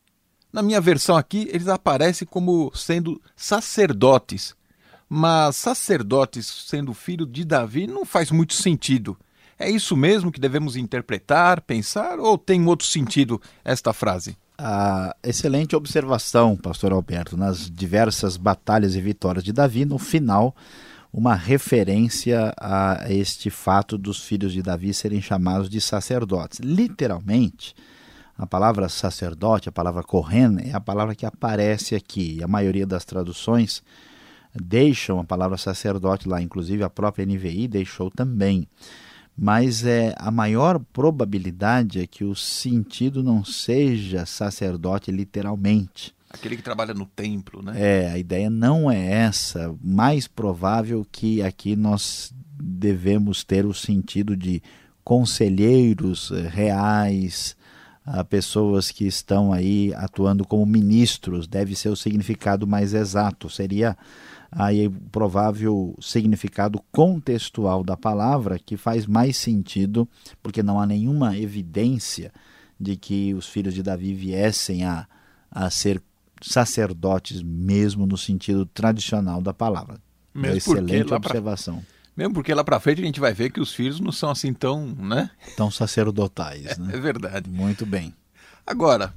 Na 0.52 0.62
minha 0.62 0.80
versão 0.80 1.16
aqui, 1.16 1.48
eles 1.52 1.68
aparecem 1.68 2.26
como 2.26 2.72
sendo 2.74 3.20
sacerdotes. 3.34 4.54
Mas 5.08 5.56
sacerdotes 5.56 6.46
sendo 6.66 6.94
filho 6.94 7.26
de 7.26 7.44
Davi 7.44 7.86
não 7.86 8.04
faz 8.04 8.30
muito 8.30 8.54
sentido. 8.54 9.16
É 9.58 9.70
isso 9.70 9.96
mesmo 9.96 10.30
que 10.30 10.40
devemos 10.40 10.76
interpretar, 10.76 11.62
pensar, 11.62 12.18
ou 12.18 12.36
tem 12.36 12.66
outro 12.66 12.86
sentido 12.86 13.40
esta 13.64 13.92
frase? 13.92 14.36
Excelente 15.22 15.74
observação, 15.74 16.56
pastor 16.56 16.92
Alberto. 16.92 17.36
Nas 17.36 17.70
diversas 17.70 18.36
batalhas 18.36 18.94
e 18.94 19.00
vitórias 19.00 19.44
de 19.44 19.52
Davi, 19.52 19.84
no 19.84 19.98
final, 19.98 20.54
uma 21.12 21.34
referência 21.34 22.54
a 22.58 23.06
este 23.08 23.48
fato 23.48 23.96
dos 23.96 24.20
filhos 24.20 24.52
de 24.52 24.62
Davi 24.62 24.92
serem 24.92 25.20
chamados 25.22 25.70
de 25.70 25.80
sacerdotes. 25.80 26.58
Literalmente, 26.58 27.74
a 28.36 28.46
palavra 28.46 28.88
sacerdote, 28.88 29.70
a 29.70 29.72
palavra 29.72 30.02
Kohen, 30.02 30.58
é 30.64 30.74
a 30.74 30.80
palavra 30.80 31.14
que 31.14 31.24
aparece 31.24 31.94
aqui. 31.94 32.42
A 32.42 32.48
maioria 32.48 32.86
das 32.86 33.06
traduções 33.06 33.82
deixam 34.54 35.18
a 35.18 35.24
palavra 35.24 35.56
sacerdote 35.56 36.28
lá, 36.28 36.42
inclusive 36.42 36.82
a 36.82 36.90
própria 36.90 37.24
NVI 37.24 37.68
deixou 37.68 38.10
também 38.10 38.68
mas 39.36 39.84
é 39.84 40.14
a 40.18 40.30
maior 40.30 40.78
probabilidade 40.92 42.00
é 42.00 42.06
que 42.06 42.24
o 42.24 42.34
sentido 42.34 43.22
não 43.22 43.44
seja 43.44 44.24
sacerdote 44.24 45.10
literalmente. 45.10 46.14
Aquele 46.30 46.56
que 46.56 46.62
trabalha 46.62 46.94
no 46.94 47.06
templo, 47.06 47.62
né? 47.62 47.74
É, 47.76 48.10
a 48.10 48.18
ideia 48.18 48.50
não 48.50 48.90
é 48.90 49.12
essa. 49.12 49.74
Mais 49.82 50.26
provável 50.26 51.06
que 51.10 51.42
aqui 51.42 51.76
nós 51.76 52.32
devemos 52.58 53.44
ter 53.44 53.66
o 53.66 53.74
sentido 53.74 54.36
de 54.36 54.62
conselheiros 55.04 56.32
eh, 56.32 56.48
reais, 56.48 57.56
a 58.04 58.24
pessoas 58.24 58.90
que 58.90 59.06
estão 59.06 59.52
aí 59.52 59.92
atuando 59.94 60.44
como 60.44 60.64
ministros, 60.64 61.46
deve 61.46 61.74
ser 61.74 61.90
o 61.90 61.96
significado 61.96 62.66
mais 62.66 62.94
exato, 62.94 63.50
seria 63.50 63.96
aí 64.50 64.86
o 64.86 64.90
provável 64.90 65.96
significado 66.00 66.80
contextual 66.92 67.82
da 67.82 67.96
palavra 67.96 68.58
que 68.58 68.76
faz 68.76 69.06
mais 69.06 69.36
sentido, 69.36 70.08
porque 70.42 70.62
não 70.62 70.80
há 70.80 70.86
nenhuma 70.86 71.36
evidência 71.36 72.32
de 72.78 72.96
que 72.96 73.34
os 73.34 73.48
filhos 73.48 73.74
de 73.74 73.82
Davi 73.82 74.14
viessem 74.14 74.84
a, 74.84 75.06
a 75.50 75.70
ser 75.70 76.02
sacerdotes 76.42 77.42
mesmo 77.42 78.06
no 78.06 78.16
sentido 78.16 78.66
tradicional 78.66 79.40
da 79.40 79.54
palavra. 79.54 79.98
Mesmo 80.34 80.56
excelente 80.56 81.14
observação. 81.14 81.76
Pra... 81.76 81.96
Mesmo 82.16 82.34
porque 82.34 82.52
lá 82.54 82.62
para 82.62 82.80
frente 82.80 83.00
a 83.00 83.04
gente 83.04 83.20
vai 83.20 83.32
ver 83.32 83.50
que 83.50 83.60
os 83.60 83.72
filhos 83.72 84.00
não 84.00 84.12
são 84.12 84.30
assim 84.30 84.52
tão, 84.52 84.86
né? 84.86 85.30
Tão 85.56 85.70
sacerdotais, 85.70 86.76
né? 86.78 86.94
É 86.94 87.00
verdade. 87.00 87.48
Muito 87.50 87.84
bem. 87.86 88.14
Agora, 88.66 89.14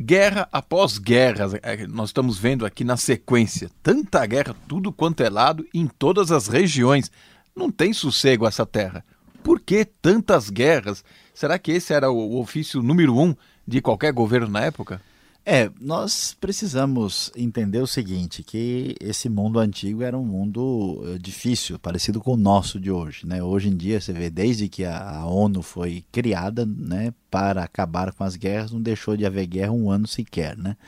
guerra 0.00 0.48
após 0.52 0.98
guerra, 0.98 1.46
é, 1.62 1.86
nós 1.86 2.10
estamos 2.10 2.38
vendo 2.38 2.66
aqui 2.66 2.84
na 2.84 2.96
sequência, 2.96 3.70
tanta 3.82 4.24
guerra, 4.26 4.54
tudo 4.68 4.92
quanto 4.92 5.22
é 5.22 5.30
lado, 5.30 5.66
em 5.72 5.86
todas 5.86 6.30
as 6.30 6.48
regiões. 6.48 7.10
Não 7.54 7.70
tem 7.70 7.92
sossego 7.92 8.46
essa 8.46 8.66
terra. 8.66 9.04
Por 9.42 9.60
que 9.60 9.84
tantas 9.84 10.50
guerras? 10.50 11.04
Será 11.34 11.58
que 11.58 11.72
esse 11.72 11.92
era 11.92 12.10
o 12.10 12.40
ofício 12.40 12.82
número 12.82 13.16
um 13.16 13.34
de 13.66 13.80
qualquer 13.80 14.12
governo 14.12 14.48
na 14.48 14.62
época? 14.62 15.00
É, 15.46 15.70
nós 15.78 16.34
precisamos 16.40 17.30
entender 17.36 17.78
o 17.78 17.86
seguinte, 17.86 18.42
que 18.42 18.94
esse 18.98 19.28
mundo 19.28 19.58
antigo 19.58 20.02
era 20.02 20.16
um 20.16 20.24
mundo 20.24 21.04
eh, 21.06 21.18
difícil, 21.18 21.78
parecido 21.78 22.18
com 22.18 22.32
o 22.32 22.36
nosso 22.36 22.80
de 22.80 22.90
hoje. 22.90 23.26
Né? 23.26 23.42
Hoje 23.42 23.68
em 23.68 23.76
dia, 23.76 24.00
você 24.00 24.10
vê, 24.10 24.30
desde 24.30 24.70
que 24.70 24.86
a 24.86 25.26
ONU 25.26 25.60
foi 25.60 26.02
criada 26.10 26.64
né, 26.64 27.12
para 27.30 27.62
acabar 27.62 28.10
com 28.14 28.24
as 28.24 28.36
guerras, 28.36 28.72
não 28.72 28.80
deixou 28.80 29.18
de 29.18 29.26
haver 29.26 29.46
guerra 29.46 29.72
um 29.72 29.90
ano 29.90 30.06
sequer. 30.06 30.56
Né? 30.56 30.78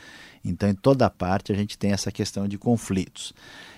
Então, 0.42 0.70
em 0.70 0.74
toda 0.74 1.10
parte, 1.10 1.52
a 1.52 1.54
gente 1.54 1.76
tem 1.76 1.92
essa 1.92 2.10
questão 2.10 2.48
de 2.48 2.56
conflitos. 2.56 3.34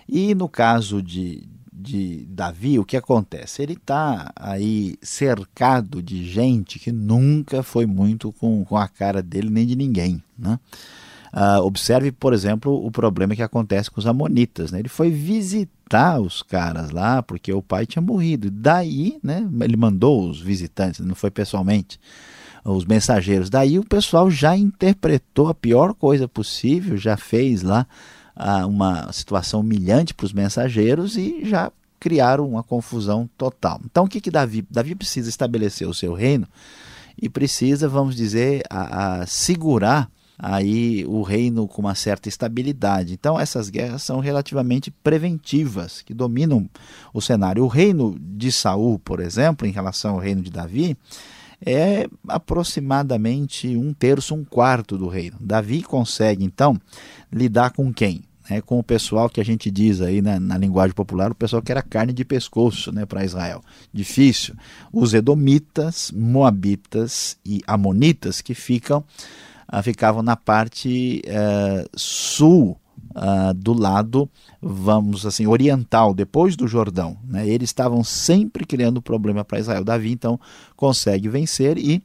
E 0.09 0.33
no 0.33 0.49
caso 0.49 1.03
de, 1.03 1.48
de 1.79 2.27
Davi, 2.29 2.79
o 2.79 2.85
que 2.85 2.97
acontece? 2.97 3.63
Ele 3.63 3.75
está 3.75 4.33
aí 4.35 4.97
cercado 5.01 6.03
de 6.03 6.27
gente 6.29 6.79
que 6.79 6.91
nunca 6.91 7.63
foi 7.63 7.87
muito 7.87 8.33
com, 8.33 8.65
com 8.65 8.77
a 8.77 8.89
cara 8.89 9.23
dele 9.23 9.49
nem 9.49 9.65
de 9.65 9.77
ninguém. 9.77 10.23
Né? 10.37 10.59
Uh, 11.33 11.63
observe, 11.63 12.11
por 12.11 12.33
exemplo, 12.33 12.85
o 12.85 12.91
problema 12.91 13.37
que 13.37 13.43
acontece 13.43 13.91
com 13.91 14.01
os 14.01 14.07
amonitas. 14.07 14.73
Né? 14.73 14.81
Ele 14.81 14.89
foi 14.89 15.11
visitar 15.11 16.21
os 16.21 16.43
caras 16.43 16.91
lá 16.91 17.23
porque 17.23 17.53
o 17.53 17.63
pai 17.63 17.87
tinha 17.87 18.03
morrido. 18.03 18.51
Daí, 18.51 19.19
né, 19.23 19.49
ele 19.61 19.77
mandou 19.77 20.29
os 20.29 20.41
visitantes, 20.41 21.05
não 21.05 21.15
foi 21.15 21.31
pessoalmente, 21.31 22.01
os 22.65 22.85
mensageiros. 22.85 23.49
Daí 23.49 23.79
o 23.79 23.85
pessoal 23.85 24.29
já 24.29 24.57
interpretou 24.57 25.49
a 25.49 25.55
pior 25.55 25.95
coisa 25.95 26.27
possível, 26.27 26.97
já 26.97 27.17
fez 27.17 27.63
lá 27.63 27.87
uma 28.67 29.13
situação 29.13 29.61
humilhante 29.61 30.15
para 30.15 30.27
os 30.27 30.33
mensageiros 30.33 31.17
e 31.17 31.45
já 31.45 31.73
criaram 31.99 32.49
uma 32.49 32.63
confusão 32.63 33.29
total. 33.37 33.81
Então 33.85 34.05
o 34.05 34.09
que, 34.09 34.21
que 34.21 34.31
Davi? 34.31 34.65
Davi 34.71 34.95
precisa 34.95 35.29
estabelecer 35.29 35.89
o 35.89 35.95
seu 35.95 36.15
reino 36.15 36.47
e 37.21 37.29
precisa, 37.29 37.89
vamos 37.89 38.15
dizer, 38.15 38.63
a, 38.71 39.23
a 39.23 39.27
segurar 39.27 40.09
aí 40.39 41.05
o 41.07 41.23
reino 41.23 41.67
com 41.67 41.83
uma 41.83 41.97
certa 41.97 42.29
estabilidade. 42.29 43.13
Então 43.13 43.39
essas 43.39 43.69
guerras 43.69 44.05
são 44.05 44.21
relativamente 44.21 44.91
preventivas, 44.91 46.01
que 46.03 46.15
dominam 46.15 46.71
o 47.13 47.21
cenário. 47.21 47.65
O 47.65 47.69
reino 47.69 48.17
de 48.21 48.53
Saul, 48.53 49.01
por 49.01 49.19
exemplo, 49.19 49.67
em 49.67 49.73
relação 49.73 50.15
ao 50.15 50.21
reino 50.21 50.41
de 50.41 50.51
Davi, 50.51 50.97
é 51.65 52.09
aproximadamente 52.27 53.77
um 53.77 53.93
terço, 53.93 54.35
um 54.35 54.45
quarto 54.45 54.97
do 54.97 55.09
reino. 55.09 55.37
Davi 55.41 55.83
consegue 55.83 56.45
então 56.45 56.81
lidar 57.33 57.71
com 57.71 57.93
quem? 57.93 58.23
né, 58.49 58.61
com 58.61 58.79
o 58.79 58.83
pessoal 58.83 59.29
que 59.29 59.41
a 59.41 59.45
gente 59.45 59.71
diz 59.71 60.01
aí 60.01 60.23
na, 60.23 60.41
na, 60.41 60.57
linguagem 60.57 60.95
popular, 60.95 61.31
o 61.31 61.35
pessoal 61.35 61.63
que 61.63 61.71
era 61.71 61.83
carne 61.83 62.13
de 62.13 62.25
pescoço 62.25 62.91
né, 62.91 63.05
para 63.05 63.25
Israel. 63.25 63.63
Difícil. 63.93 64.55
Os 64.93 65.15
edomitas, 65.15 66.11
moabitas 66.13 67.37
e 67.45 67.63
amonitas 67.67 68.41
que 68.41 68.55
ficam, 68.55 69.05
uh, 69.73 69.83
ficavam 69.83 70.23
na 70.23 70.37
parte 70.37 71.23
uh, 71.27 71.89
sul 71.95 72.79
uh, 73.19 73.55
do 73.55 73.73
lado, 73.73 74.29
vamos 74.61 75.27
assim, 75.27 75.47
oriental, 75.47 76.15
depois 76.15 76.57
do 76.57 76.67
Jordão. 76.67 77.17
Né? 77.25 77.49
Eles 77.49 77.71
estavam 77.71 78.03
sempre 78.03 78.65
criando 78.65 79.03
problema 79.03 79.45
para 79.45 79.59
Israel. 79.59 79.85
Davi 79.85 80.13
então 80.13 80.41
consegue 80.77 81.29
vencer 81.29 81.77
e 81.77 82.03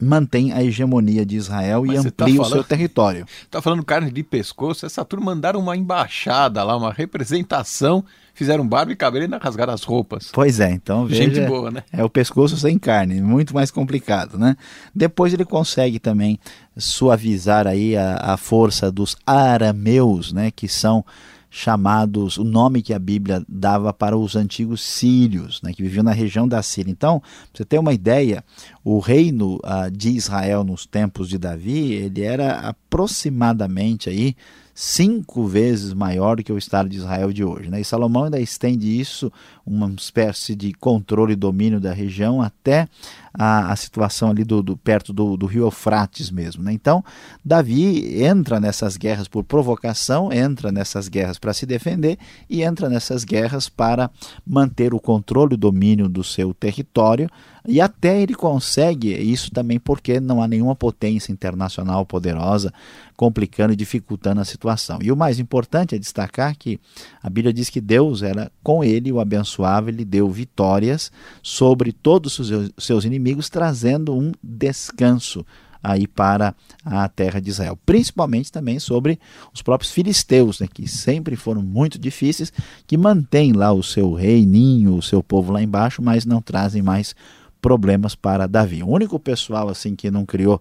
mantém 0.00 0.52
a 0.52 0.62
hegemonia 0.62 1.24
de 1.24 1.36
Israel 1.36 1.84
Mas 1.86 2.04
e 2.04 2.10
tá 2.10 2.24
amplia 2.24 2.38
tá 2.38 2.44
falando, 2.44 2.52
o 2.52 2.54
seu 2.54 2.64
território. 2.64 3.26
Está 3.42 3.62
falando 3.62 3.84
carne 3.84 4.10
de 4.10 4.22
pescoço? 4.22 4.86
Essa 4.86 5.04
turma 5.04 5.26
mandaram 5.26 5.60
uma 5.60 5.76
embaixada 5.76 6.62
lá, 6.62 6.76
uma 6.76 6.92
representação, 6.92 8.04
fizeram 8.34 8.66
barba 8.66 8.92
e 8.92 8.96
cabelo 8.96 9.24
e 9.24 9.38
rasgaram 9.38 9.72
as 9.72 9.84
roupas. 9.84 10.30
Pois 10.32 10.60
é, 10.60 10.70
então 10.70 11.06
veja, 11.06 11.24
Gente 11.24 11.40
boa, 11.46 11.70
né? 11.70 11.82
É 11.92 12.02
o 12.02 12.10
pescoço 12.10 12.56
sem 12.56 12.78
carne, 12.78 13.20
muito 13.20 13.54
mais 13.54 13.70
complicado, 13.70 14.38
né? 14.38 14.56
Depois 14.94 15.32
ele 15.34 15.44
consegue 15.44 15.98
também 15.98 16.38
suavizar 16.76 17.66
aí 17.66 17.96
a, 17.96 18.16
a 18.16 18.36
força 18.36 18.90
dos 18.90 19.16
arameus, 19.26 20.32
né, 20.32 20.50
que 20.50 20.66
são 20.66 21.04
chamados, 21.50 22.38
o 22.38 22.44
nome 22.44 22.80
que 22.80 22.94
a 22.94 22.98
Bíblia 22.98 23.44
dava 23.48 23.92
para 23.92 24.16
os 24.16 24.36
antigos 24.36 24.80
sírios, 24.82 25.60
né, 25.62 25.72
que 25.72 25.82
viviam 25.82 26.04
na 26.04 26.12
região 26.12 26.46
da 26.46 26.62
Síria. 26.62 26.92
Então, 26.92 27.20
para 27.20 27.28
você 27.52 27.64
ter 27.64 27.78
uma 27.78 27.92
ideia, 27.92 28.44
o 28.84 29.00
reino 29.00 29.56
uh, 29.56 29.90
de 29.90 30.10
Israel 30.10 30.62
nos 30.62 30.86
tempos 30.86 31.28
de 31.28 31.36
Davi, 31.36 31.92
ele 31.92 32.22
era 32.22 32.52
aproximadamente 32.60 34.08
aí 34.08 34.36
cinco 34.72 35.46
vezes 35.46 35.92
maior 35.92 36.36
do 36.36 36.44
que 36.44 36.52
o 36.52 36.56
Estado 36.56 36.88
de 36.88 36.96
Israel 36.96 37.32
de 37.32 37.44
hoje. 37.44 37.68
Né? 37.68 37.80
E 37.80 37.84
Salomão 37.84 38.24
ainda 38.24 38.40
estende 38.40 38.98
isso, 38.98 39.30
uma 39.70 39.88
espécie 39.96 40.56
de 40.56 40.72
controle 40.72 41.34
e 41.34 41.36
domínio 41.36 41.78
da 41.78 41.92
região, 41.92 42.42
até 42.42 42.88
a, 43.32 43.72
a 43.72 43.76
situação 43.76 44.30
ali 44.30 44.42
do, 44.42 44.62
do 44.62 44.76
perto 44.76 45.12
do, 45.12 45.36
do, 45.36 45.46
rio 45.46 45.64
Eufrates 45.64 46.30
mesmo. 46.30 46.64
Né? 46.64 46.72
Então, 46.72 47.04
Davi 47.44 48.20
entra 48.20 48.58
nessas 48.58 48.96
guerras 48.96 49.28
por 49.28 49.44
provocação, 49.44 50.32
entra 50.32 50.72
nessas 50.72 51.06
guerras 51.06 51.38
para 51.38 51.52
se 51.52 51.64
defender 51.64 52.18
e 52.48 52.62
entra 52.62 52.88
nessas 52.88 53.22
guerras 53.22 53.68
para 53.68 54.10
manter 54.44 54.92
o 54.92 54.98
controle 54.98 55.54
e 55.54 55.56
domínio 55.58 56.08
do 56.08 56.24
seu 56.24 56.52
território. 56.52 57.30
E 57.68 57.80
até 57.80 58.20
ele 58.20 58.34
consegue 58.34 59.12
isso 59.12 59.50
também 59.50 59.78
porque 59.78 60.18
não 60.18 60.42
há 60.42 60.48
nenhuma 60.48 60.74
potência 60.74 61.30
internacional 61.30 62.06
poderosa 62.06 62.72
complicando 63.16 63.74
e 63.74 63.76
dificultando 63.76 64.40
a 64.40 64.46
situação. 64.46 64.98
E 65.02 65.12
o 65.12 65.16
mais 65.16 65.38
importante 65.38 65.94
é 65.94 65.98
destacar 65.98 66.56
que 66.56 66.80
a 67.22 67.28
Bíblia 67.28 67.52
diz 67.52 67.68
que 67.68 67.78
Deus 67.78 68.22
era 68.22 68.50
com 68.62 68.82
ele, 68.82 69.12
o 69.12 69.20
abençoava, 69.60 69.90
ele 69.90 70.04
deu 70.04 70.28
vitórias 70.30 71.12
sobre 71.42 71.92
todos 71.92 72.38
os 72.38 72.72
seus 72.78 73.04
inimigos, 73.04 73.48
trazendo 73.48 74.16
um 74.16 74.32
descanso 74.42 75.44
aí 75.82 76.06
para 76.06 76.54
a 76.84 77.08
terra 77.08 77.40
de 77.40 77.48
Israel, 77.48 77.78
principalmente 77.86 78.52
também 78.52 78.78
sobre 78.78 79.18
os 79.52 79.62
próprios 79.62 79.90
filisteus, 79.90 80.60
né, 80.60 80.68
que 80.72 80.86
sempre 80.86 81.36
foram 81.36 81.62
muito 81.62 81.98
difíceis, 81.98 82.52
que 82.86 82.98
mantêm 82.98 83.52
lá 83.52 83.72
o 83.72 83.82
seu 83.82 84.12
reininho, 84.12 84.94
o 84.94 85.02
seu 85.02 85.22
povo 85.22 85.52
lá 85.52 85.62
embaixo, 85.62 86.02
mas 86.02 86.26
não 86.26 86.42
trazem 86.42 86.82
mais 86.82 87.14
problemas 87.62 88.14
para 88.14 88.46
Davi. 88.46 88.82
O 88.82 88.88
único 88.88 89.18
pessoal 89.18 89.68
assim 89.68 89.94
que 89.94 90.10
não 90.10 90.26
criou 90.26 90.60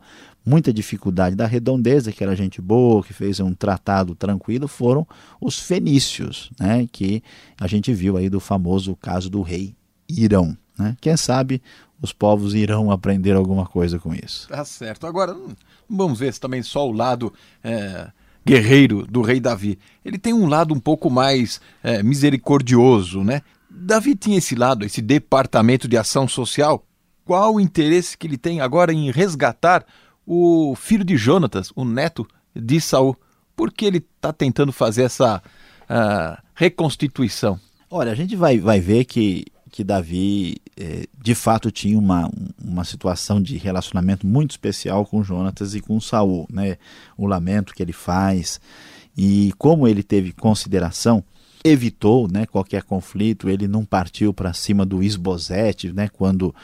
muita 0.50 0.74
dificuldade 0.74 1.36
da 1.36 1.46
redondeza, 1.46 2.12
que 2.12 2.24
era 2.24 2.36
gente 2.36 2.60
boa, 2.60 3.04
que 3.04 3.14
fez 3.14 3.40
um 3.40 3.54
tratado 3.54 4.16
tranquilo, 4.16 4.68
foram 4.68 5.08
os 5.40 5.60
fenícios, 5.60 6.50
né, 6.60 6.88
que 6.92 7.22
a 7.60 7.68
gente 7.68 7.94
viu 7.94 8.18
aí 8.18 8.30
do 8.30 8.40
famoso 8.40 8.96
caso 8.96 9.30
do 9.30 9.44
rei 9.44 9.76
Irão. 10.10 10.58
Né? 10.78 10.98
Quem 11.00 11.16
sabe 11.16 11.62
os 12.02 12.12
povos 12.12 12.56
irão 12.56 12.90
aprender 12.90 13.34
alguma 13.34 13.66
coisa 13.66 14.00
com 14.00 14.14
isso. 14.14 14.48
Tá 14.48 14.66
certo. 14.66 15.06
Agora, 15.06 15.34
hum, 15.34 15.54
vamos 15.88 16.18
ver 16.18 16.34
se 16.34 16.40
também 16.40 16.64
só 16.64 16.88
o 16.88 16.94
lado 16.94 17.32
é, 17.64 18.10
guerreiro 18.44 19.06
do 19.06 19.22
rei 19.22 19.40
Davi. 19.40 19.78
Ele 20.04 20.18
tem 20.18 20.34
um 20.34 20.48
lado 20.48 20.74
um 20.74 20.80
pouco 20.80 21.10
mais 21.10 21.62
é, 21.84 22.02
misericordioso, 22.02 23.24
né? 23.24 23.42
Davi 23.70 24.16
tinha 24.16 24.38
esse 24.38 24.56
lado, 24.56 24.86
esse 24.86 25.02
departamento 25.02 25.88
de 25.88 25.98
ação 25.98 26.28
social 26.28 26.84
qual 27.30 27.54
o 27.54 27.60
interesse 27.60 28.18
que 28.18 28.26
ele 28.26 28.40
tem 28.40 28.60
agora 28.60 28.92
em 28.92 29.12
resgatar 29.12 29.86
o 30.32 30.76
filho 30.76 31.04
de 31.04 31.18
Jonatas, 31.18 31.72
o 31.76 31.84
neto 31.84 32.28
de 32.56 32.80
Saul? 32.80 33.18
Por 33.56 33.74
que 33.74 33.84
ele 33.84 33.98
está 33.98 34.32
tentando 34.32 34.72
fazer 34.72 35.02
essa 35.02 35.42
uh, 35.89 36.42
reconstituição? 36.54 37.60
Olha, 37.89 38.12
a 38.12 38.15
gente 38.15 38.36
vai, 38.36 38.60
vai 38.60 38.80
ver 38.80 39.06
que, 39.06 39.48
que 39.72 39.84
Davi 39.84 40.58
eh, 40.78 41.08
de 41.18 41.34
fato 41.34 41.72
tinha 41.72 41.98
uma, 41.98 42.30
uma 42.63 42.84
situação 42.84 43.42
de 43.42 43.58
relacionamento 43.58 44.28
muito 44.28 44.52
especial 44.52 45.04
com 45.04 45.24
Jonatas 45.24 45.74
e 45.74 45.82
com 45.82 46.00
Saul, 46.00 46.46
né? 46.52 46.78
O 47.18 47.26
lamento 47.26 47.74
que 47.74 47.82
ele 47.82 47.92
faz 47.92 48.62
e 49.18 49.52
como 49.58 49.88
ele 49.88 50.04
teve 50.04 50.32
consideração 50.32 51.24
evitou 51.63 52.32
né, 52.32 52.46
qualquer 52.46 52.84
conflito, 52.84 53.50
ele 53.50 53.68
não 53.68 53.84
partiu 53.84 54.34
para 54.34 54.54
cima 54.54 54.86
do 54.86 55.04
Isbosete, 55.04 55.92
né, 55.92 56.08
quando 56.08 56.56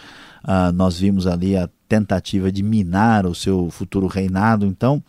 uh, 0.46 0.72
nós 0.74 1.00
vimos 1.00 1.28
ali 1.28 1.58
a 1.58 1.70
tentativa 1.90 2.52
de 2.52 2.64
minar 2.64 3.26
o 3.26 3.36
seu 3.36 3.70
futuro 3.70 4.08
reinado. 4.08 4.66
Então, 4.66 5.04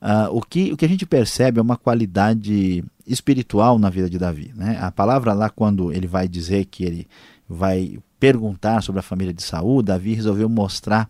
uh, 0.00 0.30
o, 0.30 0.40
que, 0.40 0.72
o 0.72 0.76
que 0.76 0.84
a 0.84 0.88
gente 0.88 1.04
percebe 1.04 1.58
é 1.58 1.62
uma 1.62 1.76
qualidade 1.76 2.84
espiritual 3.06 3.78
na 3.78 3.90
vida 3.90 4.08
de 4.08 4.18
Davi. 4.18 4.52
Né? 4.54 4.78
A 4.80 4.90
palavra 4.90 5.32
lá, 5.32 5.50
quando 5.50 5.92
ele 5.92 6.06
vai 6.06 6.26
dizer 6.26 6.64
que 6.66 6.84
ele 6.84 7.06
vai 7.48 7.98
perguntar 8.18 8.82
sobre 8.82 9.00
a 9.00 9.02
família 9.02 9.34
de 9.34 9.42
Saul, 9.42 9.82
Davi 9.82 10.14
resolveu 10.14 10.48
mostrar 10.48 11.08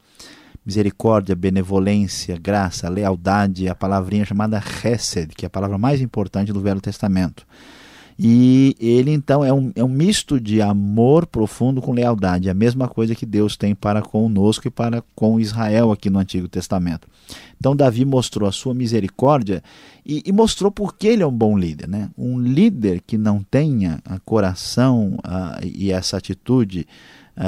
misericórdia, 0.65 1.37
benevolência, 1.37 2.37
graça, 2.37 2.89
lealdade, 2.89 3.69
a 3.69 3.75
palavrinha 3.75 4.25
chamada 4.25 4.61
Hesed, 4.85 5.29
que 5.29 5.47
é 5.47 5.49
a 5.49 5.51
palavra 5.51 5.79
mais 5.79 6.01
importante 6.01 6.53
do 6.53 6.61
Velho 6.61 6.81
Testamento. 6.81 7.47
E 8.19 8.75
ele 8.81 9.11
então 9.11 9.45
é 9.45 9.53
um, 9.53 9.71
é 9.75 9.85
um 9.85 9.89
misto 9.89 10.41
de 10.41 10.63
amor 10.63 11.27
profundo 11.27 11.83
com 11.83 11.93
lealdade, 11.93 12.49
é 12.49 12.51
a 12.51 12.55
mesma 12.55 12.89
coisa 12.89 13.15
que 13.15 13.27
Deus 13.27 13.57
tem 13.57 13.75
para 13.75 14.01
conosco 14.01 14.67
e 14.67 14.71
para 14.71 15.03
com 15.15 15.39
Israel 15.39 15.93
aqui 15.93 16.09
no 16.09 16.19
Antigo 16.19 16.49
Testamento. 16.49 17.07
Então 17.59 17.77
Davi 17.77 18.07
mostrou 18.07 18.49
a 18.49 18.53
sua 18.53 18.73
misericórdia 18.73 19.63
e, 20.05 20.23
e 20.25 20.33
mostrou 20.33 20.71
por 20.71 20.97
que 20.97 21.09
ele 21.09 21.23
é 21.23 21.27
um 21.27 21.33
bom 21.33 21.59
líder. 21.59 21.89
Né? 21.89 22.11
Um 22.17 22.39
líder 22.41 23.03
que 23.07 23.19
não 23.19 23.43
tenha 23.43 24.01
a 24.05 24.19
coração 24.19 25.19
uh, 25.19 25.65
e 25.65 25.93
essa 25.93 26.17
atitude 26.17 26.87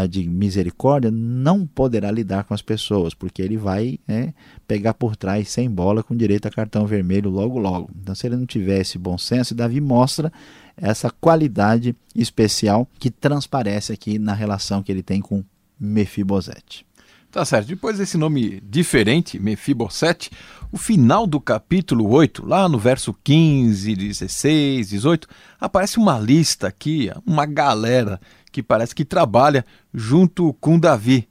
de 0.08 0.28
misericórdia 0.28 1.10
não 1.10 1.66
poderá 1.66 2.10
lidar 2.10 2.44
com 2.44 2.52
as 2.52 2.60
pessoas, 2.60 3.14
porque 3.14 3.40
ele 3.40 3.56
vai 3.56 3.98
né, 4.06 4.34
pegar 4.66 4.94
por 4.94 5.16
trás 5.16 5.50
sem 5.50 5.70
bola 5.70 6.02
com 6.02 6.14
direito 6.14 6.46
a 6.46 6.50
cartão 6.50 6.86
vermelho 6.86 7.30
logo 7.30 7.58
logo. 7.58 7.90
Então, 8.00 8.14
se 8.14 8.26
ele 8.26 8.36
não 8.36 8.46
tiver 8.46 8.80
esse 8.80 8.98
bom 8.98 9.16
senso, 9.16 9.54
Davi 9.54 9.80
mostra 9.80 10.30
essa 10.76 11.10
qualidade 11.10 11.96
especial 12.14 12.88
que 12.98 13.10
transparece 13.10 13.92
aqui 13.92 14.18
na 14.18 14.34
relação 14.34 14.82
que 14.82 14.92
ele 14.92 15.02
tem 15.02 15.20
com 15.20 15.42
Mefibosete. 15.80 16.86
Tá 17.30 17.44
certo. 17.44 17.68
Depois 17.68 17.98
desse 17.98 18.16
nome 18.16 18.58
diferente, 18.62 19.38
Mefibosete, 19.38 20.30
o 20.72 20.78
final 20.78 21.26
do 21.26 21.38
capítulo 21.38 22.08
8, 22.08 22.46
lá 22.46 22.68
no 22.68 22.78
verso 22.78 23.14
15, 23.22 23.94
16, 23.94 24.88
18, 24.88 25.28
aparece 25.60 25.98
uma 25.98 26.18
lista 26.18 26.66
aqui, 26.66 27.10
uma 27.26 27.44
galera 27.44 28.18
que 28.50 28.62
parece 28.62 28.94
que 28.94 29.04
trabalha 29.04 29.64
junto 29.92 30.52
com 30.54 30.78
Davi. 30.78 31.28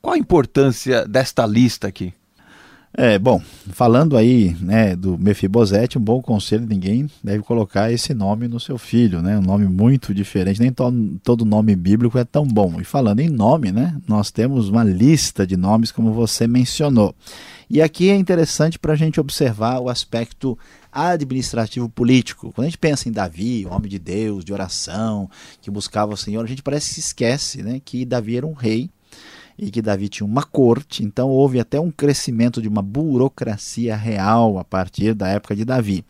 Qual 0.00 0.14
a 0.14 0.18
importância 0.18 1.06
desta 1.06 1.46
lista 1.46 1.88
aqui? 1.88 2.12
É, 2.92 3.18
bom, 3.18 3.40
falando 3.70 4.16
aí 4.16 4.56
né, 4.60 4.96
do 4.96 5.18
Mefibosete, 5.18 5.98
um 5.98 6.00
bom 6.00 6.22
conselho, 6.22 6.66
ninguém 6.66 7.08
deve 7.22 7.42
colocar 7.42 7.92
esse 7.92 8.14
nome 8.14 8.48
no 8.48 8.58
seu 8.58 8.78
filho, 8.78 9.20
né? 9.20 9.38
Um 9.38 9.42
nome 9.42 9.66
muito 9.66 10.14
diferente, 10.14 10.60
nem 10.60 10.72
to 10.72 10.90
todo 11.22 11.44
nome 11.44 11.76
bíblico 11.76 12.18
é 12.18 12.24
tão 12.24 12.46
bom. 12.46 12.80
E 12.80 12.84
falando 12.84 13.20
em 13.20 13.28
nome, 13.28 13.70
né, 13.70 13.96
nós 14.08 14.30
temos 14.30 14.68
uma 14.68 14.82
lista 14.82 15.46
de 15.46 15.56
nomes, 15.56 15.92
como 15.92 16.12
você 16.12 16.46
mencionou. 16.48 17.14
E 17.70 17.82
aqui 17.82 18.10
é 18.10 18.14
interessante 18.14 18.78
para 18.78 18.94
a 18.94 18.96
gente 18.96 19.20
observar 19.20 19.78
o 19.80 19.88
aspecto 19.88 20.58
administrativo 20.90 21.88
político. 21.88 22.50
Quando 22.52 22.66
a 22.66 22.68
gente 22.70 22.78
pensa 22.78 23.08
em 23.08 23.12
Davi, 23.12 23.66
homem 23.66 23.90
de 23.90 23.98
Deus, 23.98 24.44
de 24.44 24.52
oração, 24.52 25.30
que 25.60 25.70
buscava 25.70 26.14
o 26.14 26.16
Senhor, 26.16 26.42
a 26.42 26.48
gente 26.48 26.62
parece 26.62 26.88
que 26.88 26.94
se 26.94 27.00
esquece 27.00 27.62
né, 27.62 27.80
que 27.84 28.04
Davi 28.04 28.36
era 28.36 28.46
um 28.46 28.54
rei 28.54 28.90
e 29.58 29.70
que 29.70 29.82
Davi 29.82 30.08
tinha 30.08 30.26
uma 30.26 30.44
corte, 30.44 31.02
então 31.02 31.28
houve 31.28 31.58
até 31.58 31.80
um 31.80 31.90
crescimento 31.90 32.62
de 32.62 32.68
uma 32.68 32.80
burocracia 32.80 33.96
real 33.96 34.56
a 34.56 34.64
partir 34.64 35.14
da 35.14 35.28
época 35.28 35.56
de 35.56 35.64
Davi. 35.64 36.04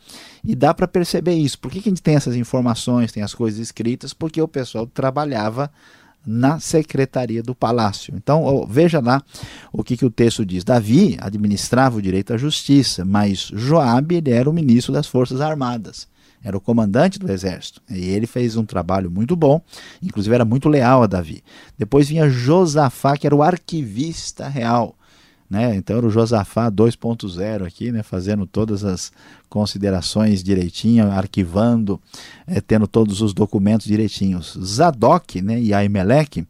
E 0.45 0.55
dá 0.55 0.75
para 0.75 0.87
perceber 0.87 1.35
isso. 1.35 1.59
Por 1.59 1.71
que, 1.71 1.81
que 1.81 1.89
a 1.89 1.93
gente 1.93 2.03
tem 2.03 2.15
essas 2.15 2.37
informações, 2.37 3.11
tem 3.11 3.23
as 3.23 3.35
coisas 3.35 3.59
escritas? 3.59 4.13
Porque 4.13 4.41
o 4.41 4.47
pessoal 4.47 4.87
trabalhava 4.87 5.71
na 6.27 6.61
secretaria 6.61 7.43
do 7.43 7.55
palácio. 7.55 8.15
Então, 8.17 8.67
veja 8.69 9.01
lá 9.01 9.23
o 9.73 9.83
que, 9.83 9.97
que 9.97 10.05
o 10.05 10.11
texto 10.11 10.45
diz. 10.45 10.65
Davi 10.65 11.17
administrava 11.21 11.97
o 11.97 12.03
direito 12.03 12.35
à 12.35 12.37
justiça, 12.37 13.05
mas 13.05 13.51
Joabe 13.55 14.23
era 14.27 14.49
o 14.49 14.53
ministro 14.53 14.93
das 14.93 15.07
Forças 15.07 15.41
Armadas 15.41 16.07
era 16.43 16.57
o 16.57 16.61
comandante 16.61 17.19
do 17.19 17.31
exército. 17.31 17.83
E 17.91 18.09
ele 18.09 18.27
fez 18.27 18.57
um 18.57 18.65
trabalho 18.65 19.11
muito 19.11 19.35
bom, 19.37 19.61
inclusive 20.03 20.35
era 20.35 20.45
muito 20.45 20.69
leal 20.69 21.03
a 21.03 21.07
Davi. 21.07 21.43
Depois 21.77 22.09
vinha 22.09 22.29
Josafá, 22.29 23.17
que 23.17 23.27
era 23.27 23.35
o 23.35 23.43
arquivista 23.43 24.49
real. 24.49 24.95
Né? 25.49 25.77
Então 25.77 25.97
era 25.97 26.07
o 26.07 26.11
Josafá 26.11 26.71
2.0 26.71 27.67
aqui, 27.67 27.91
né? 27.91 28.03
fazendo 28.03 28.47
todas 28.47 28.85
as 28.85 29.11
considerações 29.49 30.43
direitinho, 30.43 31.11
arquivando, 31.11 32.01
é, 32.47 32.61
tendo 32.61 32.87
todos 32.87 33.23
os 33.23 33.33
documentos 33.33 33.87
direitinhos. 33.87 34.59
Zadok 34.63 35.41
né? 35.41 35.61
e 35.61 35.73
Aimeleque 35.73 36.47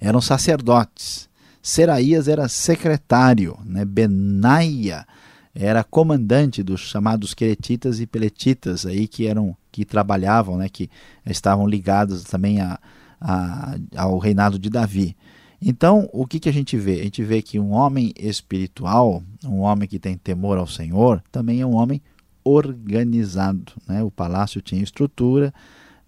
eram 0.00 0.20
sacerdotes. 0.20 1.28
Seraías 1.62 2.26
era 2.26 2.48
secretário, 2.48 3.58
né? 3.64 3.84
Benaia 3.84 5.06
era 5.54 5.84
comandante 5.84 6.62
dos 6.62 6.80
chamados 6.80 7.34
queretitas 7.34 8.00
e 8.00 8.06
peletitas 8.06 8.86
aí 8.86 9.06
que 9.06 9.26
eram 9.26 9.56
que 9.70 9.84
trabalhavam, 9.84 10.56
né, 10.56 10.68
que 10.68 10.90
estavam 11.24 11.66
ligados 11.66 12.24
também 12.24 12.60
a, 12.60 12.78
a, 13.20 13.76
ao 13.96 14.18
reinado 14.18 14.58
de 14.58 14.68
Davi. 14.68 15.16
Então, 15.62 16.08
o 16.12 16.26
que, 16.26 16.40
que 16.40 16.48
a 16.48 16.52
gente 16.52 16.76
vê? 16.78 17.00
A 17.00 17.04
gente 17.04 17.22
vê 17.22 17.42
que 17.42 17.58
um 17.58 17.72
homem 17.72 18.14
espiritual, 18.18 19.22
um 19.44 19.60
homem 19.60 19.86
que 19.86 19.98
tem 19.98 20.16
temor 20.16 20.56
ao 20.56 20.66
Senhor, 20.66 21.22
também 21.30 21.60
é 21.60 21.66
um 21.66 21.74
homem 21.74 22.00
organizado. 22.42 23.72
Né? 23.86 24.02
O 24.02 24.10
palácio 24.10 24.62
tinha 24.62 24.82
estrutura, 24.82 25.52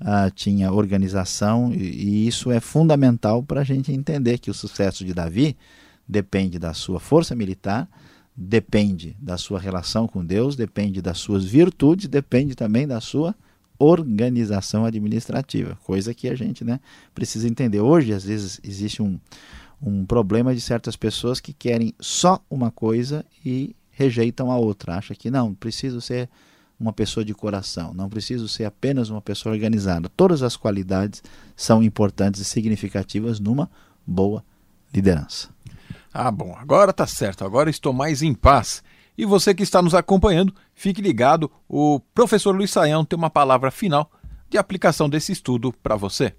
uh, 0.01 0.31
tinha 0.35 0.73
organização, 0.73 1.71
e, 1.73 1.83
e 1.83 2.27
isso 2.27 2.51
é 2.51 2.61
fundamental 2.61 3.43
para 3.43 3.61
a 3.61 3.65
gente 3.65 3.93
entender 3.93 4.39
que 4.39 4.51
o 4.51 4.55
sucesso 4.55 5.05
de 5.05 5.13
Davi 5.13 5.57
depende 6.09 6.59
da 6.59 6.73
sua 6.73 6.99
força 6.99 7.35
militar, 7.35 7.87
depende 8.35 9.15
da 9.21 9.37
sua 9.37 9.61
relação 9.61 10.09
com 10.09 10.25
Deus, 10.25 10.57
depende 10.57 11.03
das 11.03 11.19
suas 11.19 11.45
virtudes, 11.45 12.09
depende 12.09 12.55
também 12.55 12.87
da 12.87 13.01
sua 13.01 13.35
organização 13.83 14.85
administrativa, 14.85 15.77
coisa 15.85 16.15
que 16.15 16.29
a 16.29 16.35
gente 16.37 16.65
né, 16.65 16.79
precisa 17.13 17.49
entender. 17.49 17.81
Hoje, 17.81 18.13
às 18.13 18.25
vezes, 18.25 18.61
existe 18.63 19.03
um, 19.03 19.19
um 19.83 20.07
problema 20.07 20.55
de 20.55 20.61
certas 20.61 20.95
pessoas 20.95 21.41
que 21.41 21.53
querem 21.53 21.93
só 21.99 22.41
uma 22.49 22.71
coisa 22.71 23.25
e 23.45 23.75
rejeitam 23.91 24.53
a 24.53 24.57
outra. 24.57 24.97
Acha 24.97 25.15
que 25.15 25.31
não, 25.31 25.53
preciso 25.53 26.01
ser 26.01 26.29
uma 26.79 26.93
pessoa 26.93 27.25
de 27.25 27.35
coração, 27.35 27.93
não 27.95 28.09
preciso 28.09 28.49
ser 28.49 28.65
apenas 28.65 29.09
uma 29.09 29.21
pessoa 29.21 29.55
organizada. 29.55 30.09
Todas 30.17 30.43
as 30.43 30.57
qualidades 30.57 31.23
são 31.57 31.83
importantes 31.83 32.41
e 32.41 32.45
significativas 32.45 33.39
numa 33.41 33.71
boa 34.07 34.45
liderança. 34.93 35.49
Ah, 36.13 36.31
bom, 36.31 36.55
agora 36.59 36.93
tá 36.93 37.07
certo, 37.07 37.45
agora 37.45 37.71
estou 37.71 37.93
mais 37.93 38.23
em 38.23 38.35
paz. 38.35 38.83
E 39.17 39.27
você 39.27 39.55
que 39.55 39.63
está 39.63 39.83
nos 39.83 39.95
acompanhando, 39.95 40.55
fique 40.75 41.03
ligado, 41.03 41.51
o 41.69 42.01
professor 42.15 42.55
Luiz 42.55 42.71
Saião 42.71 43.05
tem 43.05 43.19
uma 43.19 43.29
palavra 43.29 43.71
final 43.71 44.11
de 44.49 44.57
aplicação 44.57 45.09
desse 45.09 45.33
estudo 45.33 45.73
para 45.83 45.97
você. 45.97 46.35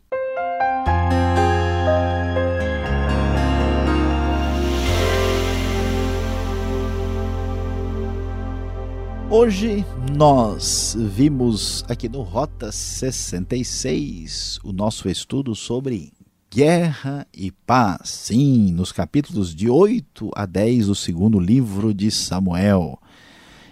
Hoje 9.30 9.84
nós 10.16 10.96
vimos 10.96 11.84
aqui 11.90 12.08
no 12.08 12.22
Rota 12.22 12.72
66 12.72 14.60
o 14.64 14.72
nosso 14.72 15.10
estudo 15.10 15.56
sobre 15.56 16.14
guerra 16.54 17.26
e 17.34 17.52
paz. 17.52 18.10
Sim, 18.10 18.72
nos 18.74 18.92
capítulos 18.92 19.56
de 19.56 19.68
8 19.72 20.30
a 20.36 20.46
10 20.46 20.86
do 20.86 20.94
segundo 20.94 21.40
livro 21.40 21.96
de 21.96 22.12
Samuel. 22.12 23.00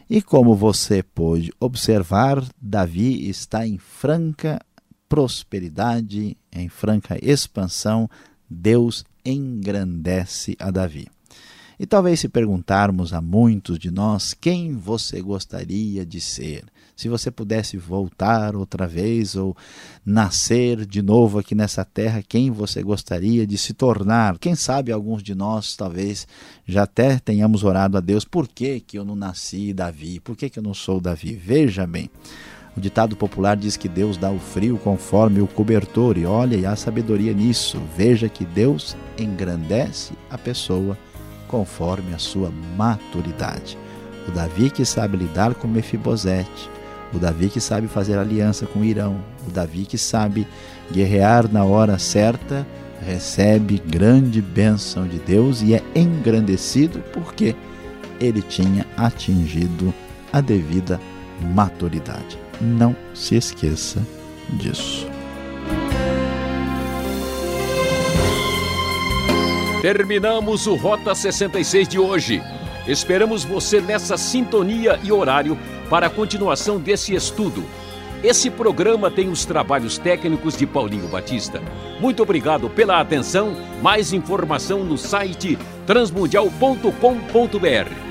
E 0.09 0.19
como 0.19 0.55
você 0.55 1.03
pôde 1.03 1.53
observar, 1.59 2.43
Davi 2.59 3.29
está 3.29 3.67
em 3.67 3.77
franca 3.77 4.59
prosperidade, 5.07 6.35
em 6.51 6.69
franca 6.69 7.19
expansão. 7.21 8.09
Deus 8.49 9.05
engrandece 9.23 10.57
a 10.59 10.71
Davi. 10.71 11.07
E 11.79 11.85
talvez 11.85 12.19
se 12.19 12.29
perguntarmos 12.29 13.13
a 13.13 13.21
muitos 13.21 13.77
de 13.77 13.91
nós 13.91 14.33
quem 14.33 14.75
você 14.75 15.21
gostaria 15.21 16.03
de 16.03 16.19
ser, 16.19 16.65
se 16.95 17.09
você 17.09 17.31
pudesse 17.31 17.77
voltar 17.77 18.55
outra 18.55 18.87
vez 18.87 19.35
ou 19.35 19.55
nascer 20.05 20.85
de 20.85 21.01
novo 21.01 21.39
aqui 21.39 21.55
nessa 21.55 21.83
terra, 21.83 22.23
quem 22.27 22.51
você 22.51 22.83
gostaria 22.83 23.45
de 23.45 23.57
se 23.57 23.73
tornar? 23.73 24.37
Quem 24.37 24.55
sabe 24.55 24.91
alguns 24.91 25.23
de 25.23 25.33
nós 25.33 25.75
talvez 25.75 26.27
já 26.65 26.83
até 26.83 27.19
tenhamos 27.19 27.63
orado 27.63 27.97
a 27.97 28.01
Deus, 28.01 28.25
por 28.25 28.47
que, 28.47 28.79
que 28.79 28.97
eu 28.97 29.05
não 29.05 29.15
nasci 29.15 29.73
Davi? 29.73 30.19
Por 30.19 30.35
que, 30.35 30.49
que 30.49 30.59
eu 30.59 30.63
não 30.63 30.73
sou 30.73 31.01
Davi? 31.01 31.33
Veja 31.33 31.87
bem. 31.87 32.09
O 32.75 32.79
ditado 32.79 33.17
popular 33.17 33.57
diz 33.57 33.75
que 33.75 33.89
Deus 33.89 34.15
dá 34.15 34.31
o 34.31 34.39
frio 34.39 34.77
conforme 34.77 35.41
o 35.41 35.47
cobertor, 35.47 36.17
e 36.17 36.25
olha, 36.25 36.55
e 36.55 36.65
há 36.65 36.75
sabedoria 36.75 37.33
nisso. 37.33 37.81
Veja 37.97 38.29
que 38.29 38.45
Deus 38.45 38.95
engrandece 39.19 40.13
a 40.29 40.37
pessoa 40.37 40.97
conforme 41.49 42.13
a 42.13 42.17
sua 42.17 42.49
maturidade. 42.77 43.77
O 44.27 44.31
Davi 44.31 44.69
que 44.69 44.85
sabe 44.85 45.17
lidar 45.17 45.53
com 45.53 45.67
Mefibosete, 45.67 46.69
o 47.13 47.19
Davi 47.19 47.49
que 47.49 47.59
sabe 47.59 47.87
fazer 47.87 48.17
aliança 48.17 48.65
com 48.65 48.83
Irão, 48.83 49.17
o 49.47 49.51
Davi 49.51 49.85
que 49.85 49.97
sabe 49.97 50.47
guerrear 50.91 51.51
na 51.51 51.63
hora 51.63 51.97
certa, 51.97 52.65
recebe 53.05 53.81
grande 53.85 54.41
bênção 54.41 55.07
de 55.07 55.17
Deus 55.19 55.61
e 55.61 55.73
é 55.73 55.83
engrandecido 55.95 56.99
porque 57.13 57.55
ele 58.19 58.41
tinha 58.41 58.85
atingido 58.95 59.93
a 60.31 60.39
devida 60.39 60.99
maturidade. 61.53 62.37
Não 62.59 62.95
se 63.13 63.35
esqueça 63.35 64.05
disso. 64.49 65.07
Terminamos 69.81 70.67
o 70.67 70.75
Rota 70.75 71.15
66 71.15 71.87
de 71.87 71.97
hoje. 71.97 72.41
Esperamos 72.87 73.43
você 73.43 73.81
nessa 73.81 74.15
sintonia 74.15 74.99
e 75.03 75.11
horário 75.11 75.57
para 75.91 76.07
a 76.07 76.09
continuação 76.09 76.79
desse 76.79 77.13
estudo. 77.13 77.65
Esse 78.23 78.49
programa 78.49 79.11
tem 79.11 79.27
os 79.27 79.43
trabalhos 79.43 79.97
técnicos 79.97 80.55
de 80.55 80.65
Paulinho 80.65 81.09
Batista. 81.09 81.61
Muito 81.99 82.23
obrigado 82.23 82.69
pela 82.69 83.01
atenção. 83.01 83.53
Mais 83.81 84.13
informação 84.13 84.85
no 84.85 84.97
site 84.97 85.57
transmundial.com.br. 85.85 88.10